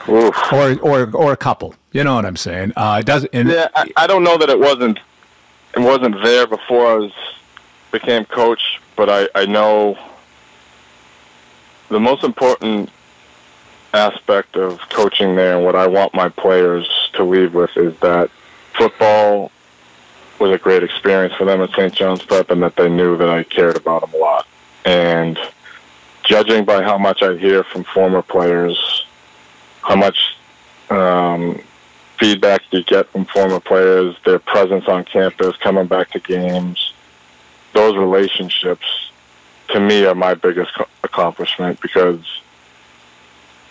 Oof. 0.10 0.54
or 0.54 0.80
or 0.80 1.10
or 1.14 1.34
a 1.34 1.38
couple. 1.38 1.76
You 1.92 2.04
know 2.04 2.16
what 2.16 2.26
I'm 2.26 2.38
saying? 2.38 2.74
Uh, 2.76 2.98
it 3.00 3.06
doesn't. 3.06 3.34
yeah, 3.34 3.68
I, 3.76 3.90
I, 3.98 4.08
don't 4.08 4.24
know 4.24 4.38
that 4.38 4.50
it 4.50 4.58
wasn't 4.58 5.00
it 5.76 5.80
wasn't 5.80 6.22
there 6.24 6.48
before 6.48 6.88
I 6.88 6.96
was 6.96 7.12
became 7.92 8.24
coach, 8.26 8.80
but 8.96 9.10
I 9.10 9.28
I 9.36 9.46
know 9.46 9.98
the 11.90 12.00
most 12.00 12.24
important 12.24 12.90
aspect 13.94 14.56
of 14.56 14.80
coaching 14.90 15.36
there 15.36 15.58
and 15.58 15.66
what 15.66 15.76
I 15.76 15.88
want 15.88 16.14
my 16.14 16.30
players 16.30 16.88
to 17.14 17.24
leave 17.24 17.54
with 17.54 17.76
is 17.76 17.98
that 18.00 18.30
football 18.78 19.52
was 20.40 20.52
a 20.52 20.58
great 20.58 20.84
experience 20.84 21.34
for 21.34 21.46
them 21.46 21.62
at 21.62 21.72
St. 21.72 21.94
John's 21.94 22.24
Prep 22.24 22.52
and 22.52 22.62
that 22.62 22.76
they 22.76 22.90
knew 22.90 23.18
that 23.18 23.30
I 23.30 23.44
cared 23.44 23.76
about 23.76 24.02
them 24.02 24.14
a 24.14 24.18
lot. 24.18 24.48
And 24.86 25.38
judging 26.24 26.64
by 26.64 26.84
how 26.84 26.98
much 26.98 27.24
I 27.24 27.36
hear 27.38 27.64
from 27.64 27.84
former 27.84 28.22
players 28.22 29.06
how 29.88 29.96
much 29.96 30.36
um, 30.90 31.62
feedback 32.20 32.62
you 32.72 32.84
get 32.84 33.10
from 33.10 33.24
former 33.26 33.60
players, 33.62 34.18
their 34.26 34.40
presence 34.40 34.86
on 34.88 35.06
campus, 35.06 35.56
coming 35.58 35.88
back 35.88 36.12
to 36.12 36.20
games. 36.20 36.94
Those 37.74 37.96
relationships, 37.96 38.86
to 39.70 39.80
me, 39.80 40.06
are 40.06 40.16
my 40.16 40.34
biggest 40.34 40.72
accomplishment 41.04 41.80
because 41.80 42.20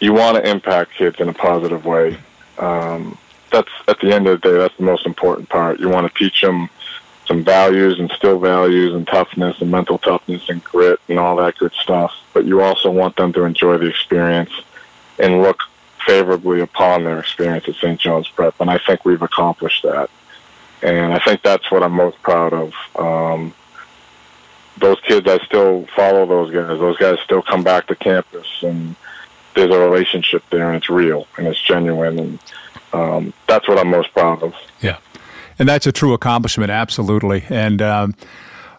you 0.01 0.15
want 0.15 0.43
to 0.43 0.51
impact 0.51 0.95
kids 0.95 1.21
in 1.21 1.29
a 1.29 1.35
positive 1.35 1.85
way. 1.85 2.19
Um, 2.59 3.19
that's 3.51 3.71
at 3.89 4.01
the 4.01 4.13
end 4.13 4.27
of 4.27 4.41
the 4.41 4.49
day, 4.49 4.59
that's 4.59 4.77
the 4.77 4.85
most 4.85 5.07
important 5.07 5.49
part. 5.49 5.81
You 5.81 5.89
want 5.89 6.13
to 6.13 6.19
teach 6.19 6.41
them 6.41 6.69
some 7.27 7.43
values, 7.43 7.99
and 7.99 8.11
still 8.13 8.39
values 8.39 8.95
and 8.95 9.07
toughness 9.07 9.61
and 9.61 9.71
mental 9.71 9.99
toughness 9.99 10.49
and 10.49 10.63
grit 10.63 11.01
and 11.09 11.19
all 11.19 11.37
that 11.37 11.57
good 11.59 11.73
stuff. 11.73 12.13
But 12.33 12.45
you 12.45 12.61
also 12.63 12.91
want 12.91 13.17
them 13.17 13.33
to 13.33 13.45
enjoy 13.45 13.79
the 13.79 13.87
experience 13.87 14.53
and 15.19 15.43
look 15.43 15.61
favorably 16.07 16.61
upon 16.61 17.05
their 17.05 17.19
experience 17.19 17.69
at 17.69 17.75
St. 17.77 17.99
John's 17.99 18.29
Prep, 18.29 18.61
and 18.61 18.71
I 18.71 18.79
think 18.79 19.05
we've 19.05 19.23
accomplished 19.23 19.83
that. 19.83 20.09
And 20.83 21.13
I 21.13 21.19
think 21.19 21.43
that's 21.43 21.71
what 21.71 21.83
I'm 21.83 21.93
most 21.93 22.23
proud 22.23 22.53
of. 22.53 22.73
Um, 22.95 23.55
those 24.79 25.01
kids, 25.01 25.27
I 25.27 25.39
still 25.39 25.87
follow 25.97 26.27
those 26.27 26.53
guys. 26.53 26.79
Those 26.79 26.99
guys 26.99 27.19
still 27.25 27.43
come 27.43 27.65
back 27.65 27.87
to 27.89 27.97
campus, 27.97 28.47
and 28.63 28.95
there's 29.55 29.75
a 29.75 29.79
relationship 29.79 30.45
there, 30.51 30.69
and 30.69 30.77
it's 30.77 30.91
real 30.91 31.27
and 31.39 31.47
it's 31.47 31.61
genuine, 31.61 32.19
and 32.19 32.39
um, 32.93 33.33
that's 33.49 33.69
what 33.69 33.79
I'm 33.79 33.89
most 33.89 34.13
proud 34.13 34.43
of. 34.43 34.55
Yeah, 34.81 34.99
and 35.59 35.69
that's 35.69 35.87
a 35.87 35.93
true 35.93 36.13
accomplishment, 36.13 36.71
absolutely. 36.71 37.45
And 37.49 37.83
um, 37.83 38.15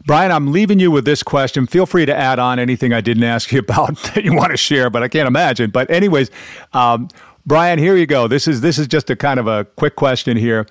Brian, 0.06 0.32
I'm 0.32 0.52
leaving 0.52 0.80
you 0.80 0.90
with 0.90 1.06
this 1.06 1.22
question. 1.22 1.68
Feel 1.68 1.86
free 1.86 2.06
to 2.06 2.16
add 2.16 2.40
on 2.40 2.60
anything 2.60 2.94
I 2.94 3.02
didn't 3.02 3.24
ask 3.24 3.52
you 3.52 3.60
about 3.68 3.96
that 4.04 4.24
you 4.24 4.34
want 4.34 4.52
to 4.52 4.58
share, 4.58 4.90
but 4.90 5.04
I 5.04 5.08
can't 5.08 5.28
imagine. 5.28 5.70
But 5.70 5.90
anyways, 5.92 6.32
um, 6.74 7.10
Brian, 7.46 7.80
here 7.80 7.96
you 7.96 8.06
go. 8.06 8.28
This 8.28 8.48
is 8.48 8.62
this 8.62 8.78
is 8.78 8.88
just 8.88 9.10
a 9.10 9.16
kind 9.16 9.40
of 9.40 9.48
a 9.48 9.66
quick 9.76 9.96
question 9.96 10.38
here. 10.38 10.68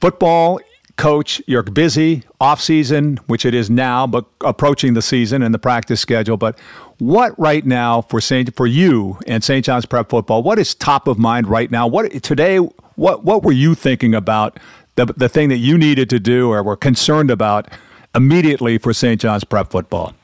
Football 0.00 0.60
coach, 0.96 1.42
you're 1.46 1.62
busy 1.62 2.22
off 2.40 2.60
season, 2.60 3.18
which 3.26 3.44
it 3.44 3.54
is 3.54 3.70
now, 3.70 4.06
but 4.06 4.24
approaching 4.40 4.94
the 4.94 5.02
season 5.02 5.42
and 5.42 5.54
the 5.54 5.58
practice 5.58 6.00
schedule. 6.00 6.36
But 6.36 6.58
what 6.98 7.38
right 7.38 7.64
now 7.64 8.02
for 8.02 8.20
Saint 8.20 8.54
for 8.56 8.66
you 8.66 9.18
and 9.26 9.42
St. 9.42 9.64
John's 9.64 9.86
Prep 9.86 10.08
football? 10.08 10.42
What 10.42 10.58
is 10.58 10.74
top 10.74 11.08
of 11.08 11.18
mind 11.18 11.46
right 11.46 11.70
now? 11.70 11.86
What 11.86 12.22
today? 12.22 12.58
What 12.58 13.24
what 13.24 13.42
were 13.42 13.52
you 13.52 13.74
thinking 13.74 14.14
about 14.14 14.58
the 14.96 15.06
the 15.06 15.28
thing 15.28 15.48
that 15.48 15.58
you 15.58 15.78
needed 15.78 16.10
to 16.10 16.20
do 16.20 16.52
or 16.52 16.62
were 16.62 16.76
concerned 16.76 17.30
about 17.30 17.68
immediately 18.14 18.78
for 18.78 18.92
St. 18.92 19.20
John's 19.20 19.44
Prep 19.44 19.70
football? 19.70 20.14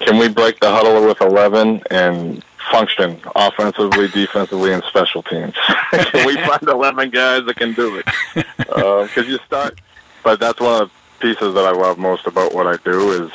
Can 0.00 0.18
we 0.18 0.28
break 0.28 0.60
the 0.60 0.70
huddle 0.70 1.06
with 1.06 1.20
eleven 1.20 1.82
and 1.90 2.44
function 2.70 3.20
offensively, 3.34 4.08
defensively, 4.08 4.72
and 4.72 4.82
special 4.84 5.22
teams. 5.22 5.54
can 5.90 6.26
we 6.26 6.36
find 6.36 6.62
11 6.68 7.10
guys 7.10 7.44
that 7.46 7.56
can 7.56 7.74
do 7.74 7.96
it? 7.96 8.06
Because 8.34 9.18
uh, 9.18 9.22
you 9.22 9.38
start, 9.46 9.80
but 10.22 10.40
that's 10.40 10.60
one 10.60 10.82
of 10.82 10.88
the 10.88 10.94
pieces 11.20 11.54
that 11.54 11.64
I 11.64 11.72
love 11.72 11.98
most 11.98 12.26
about 12.26 12.54
what 12.54 12.66
I 12.66 12.76
do 12.84 13.24
is 13.24 13.32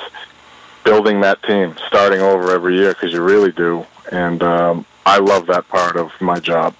building 0.84 1.22
that 1.22 1.41
team, 1.43 1.76
starting 1.88 2.19
over 2.19 2.52
every 2.52 2.78
year 2.78 2.93
because 2.93 3.13
you 3.13 3.22
really 3.22 3.52
do. 3.52 3.86
And 4.12 4.43
um, 4.43 4.86
I 5.06 5.19
love 5.19 5.48
that 5.48 5.67
part 5.69 5.96
of 5.96 6.12
my 6.22 6.39
job, 6.39 6.76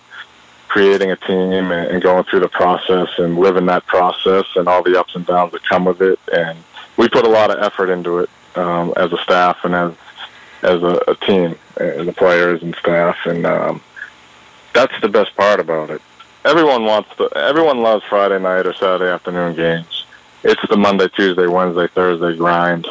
creating 0.68 1.12
a 1.12 1.16
team 1.16 1.72
and, 1.72 1.88
and 1.90 2.04
going 2.04 2.24
through 2.26 2.42
the 2.42 2.50
process 2.50 3.10
and 3.18 3.38
living 3.38 3.66
that 3.68 3.86
process 3.86 4.46
and 4.56 4.68
all 4.68 4.84
the 4.84 5.00
ups 5.00 5.16
and 5.16 5.26
downs 5.26 5.52
that 5.54 5.64
come 5.64 5.86
with 5.86 6.02
it. 6.02 6.20
And 6.32 6.58
we 6.98 7.10
put 7.10 7.26
a 7.26 7.30
lot 7.30 7.50
of 7.52 7.60
effort 7.64 7.90
into 7.90 8.20
it 8.20 8.30
um, 8.56 8.94
as 8.98 9.12
a 9.14 9.18
staff 9.18 9.64
and 9.64 9.74
as 9.74 9.94
as 10.64 10.82
a, 10.82 11.00
a 11.10 11.16
team, 11.16 11.56
the 12.04 12.14
players 12.14 12.62
and 12.62 12.76
staff, 12.76 13.18
and 13.26 13.46
um, 13.46 13.82
that's 14.74 15.00
the 15.02 15.10
best 15.10 15.36
part 15.36 15.60
about 15.60 15.90
it. 15.90 16.02
Everyone 16.46 16.84
wants 16.86 17.10
to. 17.18 17.30
Everyone 17.36 17.82
loves 17.82 18.04
Friday 18.06 18.40
night 18.40 18.66
or 18.66 18.74
Saturday 18.74 19.12
afternoon 19.12 19.56
games. 19.56 20.06
It's 20.44 20.62
the 20.70 20.78
Monday, 20.78 21.08
Tuesday, 21.08 21.48
Wednesday, 21.48 21.88
Thursday 21.88 22.36
grind. 22.36 22.88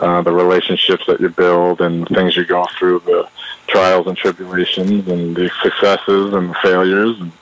Uh, 0.00 0.22
the 0.22 0.32
relationships 0.32 1.04
that 1.08 1.20
you 1.20 1.28
build 1.28 1.80
and 1.80 2.06
the 2.06 2.14
things 2.14 2.36
you 2.36 2.44
go 2.44 2.64
through, 2.78 3.00
the 3.00 3.28
trials 3.66 4.06
and 4.06 4.16
tribulations, 4.16 5.08
and 5.08 5.34
the 5.34 5.50
successes 5.60 6.32
and 6.34 6.50
the 6.50 6.56
failures, 6.62 7.18
and 7.18 7.32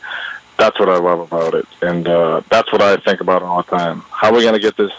that's 0.57 0.81
what 0.81 0.89
I 0.89 0.97
love 0.97 1.21
about 1.21 1.55
it. 1.55 1.67
And 1.83 2.09
uh, 2.09 2.41
that's 2.49 2.73
what 2.73 2.81
I 2.81 2.97
think 2.97 3.21
about 3.21 3.43
all 3.43 3.63
the 3.63 3.77
time. 3.77 4.01
How 4.11 4.29
are 4.29 4.35
we 4.35 4.41
going 4.41 4.55
to 4.55 4.59
get 4.59 4.77
this 4.77 4.93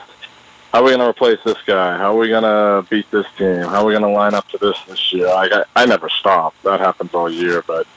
how 0.78 0.84
are 0.84 0.86
we 0.86 0.92
going 0.92 1.00
to 1.00 1.10
replace 1.10 1.40
this 1.44 1.58
guy? 1.66 1.98
How 1.98 2.16
are 2.16 2.20
we 2.20 2.28
going 2.28 2.44
to 2.44 2.88
beat 2.88 3.10
this 3.10 3.26
team? 3.36 3.62
How 3.62 3.82
are 3.82 3.86
we 3.86 3.94
going 3.94 4.04
to 4.04 4.10
line 4.10 4.36
up 4.36 4.48
to 4.50 4.60
this 4.60 4.78
this 4.88 5.12
year? 5.12 5.28
I, 5.28 5.50
I, 5.52 5.64
I 5.76 5.86
never 5.88 6.08
stop. 6.08 6.54
That 6.62 6.80
happens 6.80 7.16
all 7.16 7.32
year, 7.32 7.64
but 7.66 7.88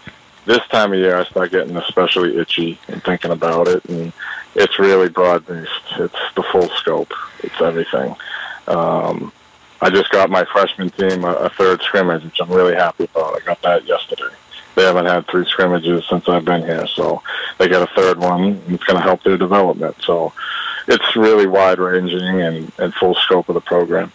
this 0.47 0.66
time 0.69 0.95
of 0.95 0.99
year 0.99 1.19
I 1.19 1.25
start 1.25 1.51
getting 1.51 1.77
especially 1.77 2.38
itchy 2.38 2.79
and 2.88 3.05
thinking 3.05 3.33
about 3.33 3.69
it, 3.69 3.85
and 3.85 4.14
it's 4.55 4.79
really 4.79 5.11
broad 5.11 5.45
based. 5.45 5.71
It's 5.99 6.35
the 6.35 6.43
full 6.45 6.71
scope. 6.71 7.12
It's 7.40 7.61
everything. 7.61 8.16
Um, 8.66 9.31
I 9.83 9.90
just 9.90 10.09
got 10.09 10.31
my 10.31 10.47
freshman 10.47 10.88
team 10.88 11.25
a, 11.25 11.35
a 11.35 11.51
third 11.51 11.83
scrimmage, 11.83 12.25
which 12.25 12.40
I'm 12.40 12.51
really 12.51 12.77
happy 12.77 13.05
about. 13.05 13.43
I 13.43 13.45
got 13.45 13.61
that 13.61 13.85
yesterday. 13.85 14.35
They 14.75 14.85
haven't 14.85 15.07
had 15.07 15.27
three 15.27 15.45
scrimmages 15.47 16.05
since 16.09 16.29
I've 16.29 16.45
been 16.45 16.63
here, 16.63 16.87
so 16.87 17.23
they 17.59 17.69
got 17.69 17.83
a 17.83 17.95
third 17.95 18.19
one. 18.19 18.63
It's 18.69 18.85
going 18.85 18.97
to 18.97 19.03
help 19.03 19.23
their 19.23 19.37
development. 19.37 19.97
So 20.01 20.33
it's 20.87 21.17
really 21.17 21.47
wide 21.47 21.79
ranging 21.79 22.41
and, 22.41 22.73
and 22.79 22.95
full 22.95 23.15
scope 23.15 23.49
of 23.49 23.55
the 23.55 23.61
program. 23.61 24.13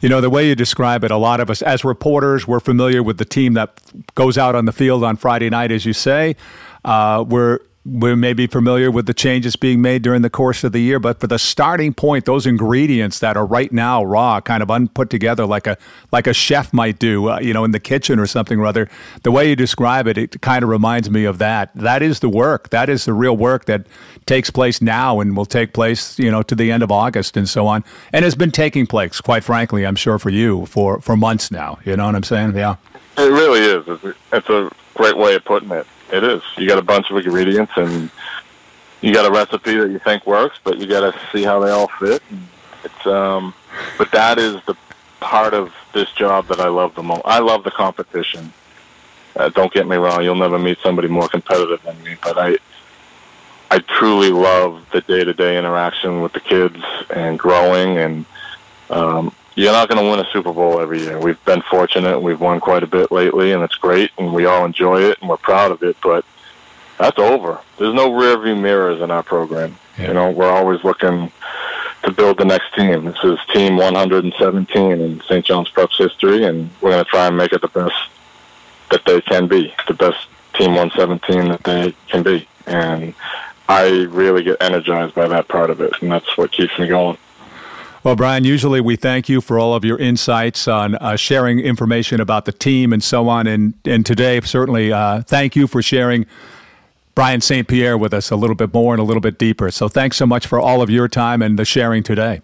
You 0.00 0.08
know, 0.08 0.20
the 0.20 0.30
way 0.30 0.46
you 0.46 0.54
describe 0.54 1.02
it, 1.04 1.10
a 1.10 1.16
lot 1.16 1.40
of 1.40 1.50
us 1.50 1.60
as 1.60 1.84
reporters, 1.84 2.46
we're 2.46 2.60
familiar 2.60 3.02
with 3.02 3.18
the 3.18 3.24
team 3.24 3.54
that 3.54 3.80
goes 4.14 4.38
out 4.38 4.54
on 4.54 4.64
the 4.64 4.72
field 4.72 5.02
on 5.02 5.16
Friday 5.16 5.50
night, 5.50 5.72
as 5.72 5.84
you 5.84 5.92
say. 5.92 6.36
Uh, 6.84 7.24
we're 7.26 7.58
we 7.84 8.14
may 8.14 8.32
be 8.32 8.46
familiar 8.46 8.90
with 8.90 9.06
the 9.06 9.14
changes 9.14 9.56
being 9.56 9.80
made 9.80 10.02
during 10.02 10.22
the 10.22 10.30
course 10.30 10.62
of 10.64 10.72
the 10.72 10.80
year, 10.80 10.98
but 10.98 11.20
for 11.20 11.26
the 11.26 11.38
starting 11.38 11.94
point, 11.94 12.24
those 12.24 12.46
ingredients 12.46 13.20
that 13.20 13.36
are 13.36 13.46
right 13.46 13.72
now 13.72 14.04
raw, 14.04 14.40
kind 14.40 14.62
of 14.62 14.70
unput 14.70 15.08
together 15.08 15.46
like 15.46 15.66
a 15.66 15.76
like 16.12 16.26
a 16.26 16.34
chef 16.34 16.72
might 16.72 16.98
do, 16.98 17.30
uh, 17.30 17.38
you 17.40 17.54
know, 17.54 17.64
in 17.64 17.70
the 17.70 17.80
kitchen 17.80 18.18
or 18.18 18.26
something 18.26 18.58
or 18.58 18.66
other. 18.66 18.90
The 19.22 19.30
way 19.30 19.48
you 19.48 19.56
describe 19.56 20.06
it, 20.06 20.18
it 20.18 20.40
kind 20.42 20.62
of 20.62 20.68
reminds 20.68 21.08
me 21.08 21.24
of 21.24 21.38
that. 21.38 21.70
That 21.74 22.02
is 22.02 22.20
the 22.20 22.28
work. 22.28 22.70
That 22.70 22.88
is 22.88 23.04
the 23.04 23.14
real 23.14 23.36
work 23.36 23.64
that 23.66 23.86
takes 24.26 24.50
place 24.50 24.82
now 24.82 25.20
and 25.20 25.36
will 25.36 25.46
take 25.46 25.72
place, 25.72 26.18
you 26.18 26.30
know, 26.30 26.42
to 26.42 26.54
the 26.54 26.70
end 26.70 26.82
of 26.82 26.90
August 26.90 27.36
and 27.36 27.48
so 27.48 27.66
on, 27.66 27.84
and 28.12 28.24
has 28.24 28.34
been 28.34 28.50
taking 28.50 28.86
place, 28.86 29.20
quite 29.20 29.44
frankly, 29.44 29.86
I'm 29.86 29.96
sure 29.96 30.18
for 30.18 30.30
you 30.30 30.66
for 30.66 31.00
for 31.00 31.16
months 31.16 31.50
now. 31.50 31.78
You 31.84 31.96
know 31.96 32.06
what 32.06 32.14
I'm 32.14 32.22
saying? 32.22 32.56
Yeah. 32.56 32.76
It 33.16 33.30
really 33.32 33.60
is. 33.60 34.14
It's 34.32 34.48
a 34.48 34.70
great 34.94 35.16
way 35.16 35.34
of 35.34 35.44
putting 35.44 35.70
it. 35.72 35.86
It 36.12 36.24
is. 36.24 36.42
You 36.56 36.66
got 36.66 36.78
a 36.78 36.82
bunch 36.82 37.10
of 37.10 37.16
ingredients, 37.16 37.72
and 37.76 38.10
you 39.00 39.12
got 39.12 39.26
a 39.26 39.30
recipe 39.30 39.76
that 39.76 39.90
you 39.90 39.98
think 39.98 40.26
works, 40.26 40.58
but 40.64 40.78
you 40.78 40.86
got 40.86 41.12
to 41.12 41.20
see 41.32 41.44
how 41.44 41.60
they 41.60 41.70
all 41.70 41.88
fit. 41.98 42.22
It's 42.84 43.06
um, 43.06 43.54
but 43.96 44.10
that 44.12 44.38
is 44.38 44.56
the 44.66 44.76
part 45.20 45.54
of 45.54 45.72
this 45.92 46.10
job 46.12 46.46
that 46.46 46.60
I 46.60 46.68
love 46.68 46.94
the 46.94 47.02
most. 47.02 47.22
I 47.24 47.40
love 47.40 47.64
the 47.64 47.70
competition. 47.70 48.52
Uh, 49.36 49.48
don't 49.50 49.72
get 49.72 49.86
me 49.86 49.96
wrong; 49.96 50.22
you'll 50.22 50.34
never 50.34 50.58
meet 50.58 50.78
somebody 50.82 51.08
more 51.08 51.28
competitive 51.28 51.82
than 51.82 52.02
me. 52.02 52.16
But 52.22 52.38
I, 52.38 52.56
I 53.70 53.80
truly 53.80 54.30
love 54.30 54.86
the 54.92 55.00
day-to-day 55.02 55.58
interaction 55.58 56.22
with 56.22 56.32
the 56.32 56.40
kids 56.40 56.82
and 57.10 57.38
growing. 57.38 57.98
And 57.98 58.24
um, 58.90 59.34
you're 59.58 59.72
not 59.72 59.88
going 59.88 60.02
to 60.02 60.08
win 60.08 60.20
a 60.20 60.30
Super 60.30 60.52
Bowl 60.52 60.80
every 60.80 61.00
year. 61.00 61.18
We've 61.18 61.44
been 61.44 61.62
fortunate; 61.62 62.20
we've 62.20 62.40
won 62.40 62.60
quite 62.60 62.84
a 62.84 62.86
bit 62.86 63.10
lately, 63.10 63.52
and 63.52 63.62
it's 63.64 63.74
great, 63.74 64.12
and 64.16 64.32
we 64.32 64.46
all 64.46 64.64
enjoy 64.64 65.02
it, 65.02 65.18
and 65.20 65.28
we're 65.28 65.36
proud 65.36 65.72
of 65.72 65.82
it. 65.82 65.96
But 66.00 66.24
that's 66.96 67.18
over. 67.18 67.58
There's 67.76 67.94
no 67.94 68.10
rearview 68.10 68.60
mirrors 68.60 69.00
in 69.00 69.10
our 69.10 69.24
program. 69.24 69.76
Yeah. 69.98 70.08
You 70.08 70.14
know, 70.14 70.30
we're 70.30 70.50
always 70.50 70.84
looking 70.84 71.32
to 72.04 72.12
build 72.12 72.38
the 72.38 72.44
next 72.44 72.72
team. 72.76 73.06
This 73.06 73.18
is 73.24 73.38
team 73.52 73.76
117 73.76 75.00
in 75.00 75.20
St. 75.22 75.44
John's 75.44 75.70
Prep's 75.70 75.98
history, 75.98 76.44
and 76.44 76.70
we're 76.80 76.92
going 76.92 77.04
to 77.04 77.10
try 77.10 77.26
and 77.26 77.36
make 77.36 77.52
it 77.52 77.60
the 77.60 77.68
best 77.68 77.96
that 78.92 79.04
they 79.06 79.20
can 79.22 79.48
be, 79.48 79.74
the 79.88 79.94
best 79.94 80.28
team 80.54 80.76
117 80.76 81.48
that 81.48 81.64
they 81.64 81.94
can 82.06 82.22
be. 82.22 82.46
And 82.66 83.12
I 83.68 83.88
really 84.04 84.44
get 84.44 84.62
energized 84.62 85.16
by 85.16 85.26
that 85.26 85.48
part 85.48 85.70
of 85.70 85.80
it, 85.80 86.00
and 86.00 86.12
that's 86.12 86.36
what 86.36 86.52
keeps 86.52 86.78
me 86.78 86.86
going. 86.86 87.18
Well, 88.04 88.14
Brian, 88.14 88.44
usually 88.44 88.80
we 88.80 88.94
thank 88.94 89.28
you 89.28 89.40
for 89.40 89.58
all 89.58 89.74
of 89.74 89.84
your 89.84 89.98
insights 89.98 90.68
on 90.68 90.94
uh, 90.96 91.16
sharing 91.16 91.58
information 91.58 92.20
about 92.20 92.44
the 92.44 92.52
team 92.52 92.92
and 92.92 93.02
so 93.02 93.28
on. 93.28 93.48
And, 93.48 93.74
and 93.84 94.06
today, 94.06 94.40
certainly, 94.40 94.92
uh, 94.92 95.22
thank 95.22 95.56
you 95.56 95.66
for 95.66 95.82
sharing 95.82 96.24
Brian 97.16 97.40
St. 97.40 97.66
Pierre 97.66 97.98
with 97.98 98.14
us 98.14 98.30
a 98.30 98.36
little 98.36 98.54
bit 98.54 98.72
more 98.72 98.94
and 98.94 99.00
a 99.00 99.02
little 99.02 99.20
bit 99.20 99.36
deeper. 99.36 99.72
So 99.72 99.88
thanks 99.88 100.16
so 100.16 100.26
much 100.26 100.46
for 100.46 100.60
all 100.60 100.80
of 100.80 100.90
your 100.90 101.08
time 101.08 101.42
and 101.42 101.58
the 101.58 101.64
sharing 101.64 102.04
today. 102.04 102.40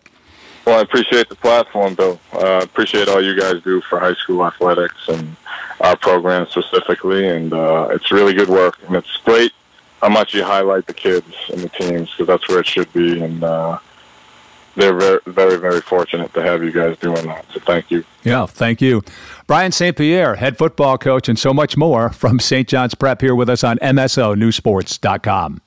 Well, 0.67 0.79
I 0.79 0.83
appreciate 0.83 1.29
the 1.29 1.37
platform, 1.37 1.95
Bill. 1.95 2.19
Uh, 2.33 2.61
appreciate 2.63 3.09
all 3.09 3.23
you 3.23 3.39
guys 3.39 3.63
do 3.63 3.81
for 3.83 4.01
high 4.01 4.15
school 4.15 4.45
athletics 4.45 5.09
and 5.09 5.37
our 5.81 5.97
program 5.97 6.49
specifically. 6.49 7.29
And 7.29 7.53
uh, 7.53 7.89
it's 7.93 8.11
really 8.11 8.35
good 8.35 8.49
work. 8.49 8.81
And 8.89 8.97
it's 8.97 9.17
great 9.19 9.53
how 10.01 10.09
much 10.09 10.35
you 10.35 10.43
highlight 10.43 10.87
the 10.87 10.95
kids 10.95 11.33
and 11.53 11.61
the 11.61 11.69
teams 11.69 12.11
because 12.11 12.27
that's 12.27 12.49
where 12.49 12.59
it 12.59 12.67
should 12.67 12.93
be. 12.93 13.23
And 13.23 13.45
uh, 13.45 13.79
they're 14.77 14.95
very, 14.95 15.21
very, 15.27 15.57
very 15.57 15.81
fortunate 15.81 16.33
to 16.35 16.43
have 16.43 16.63
you 16.63 16.73
guys 16.73 16.97
doing 16.99 17.27
that. 17.27 17.45
So 17.53 17.61
thank 17.61 17.91
you. 17.91 18.05
Yeah, 18.23 18.47
thank 18.47 18.81
you. 18.81 19.03
Brian 19.47 19.73
St. 19.73 19.97
Pierre, 19.97 20.37
head 20.37 20.59
football 20.59 20.99
coach, 20.99 21.29
and 21.29 21.39
so 21.39 21.53
much 21.53 21.77
more 21.77 22.11
from 22.11 22.41
St. 22.41 22.67
John's 22.67 22.95
Prep 22.95 23.21
here 23.21 23.35
with 23.35 23.49
us 23.49 23.63
on 23.63 23.79
MSONewsports.com. 23.79 25.61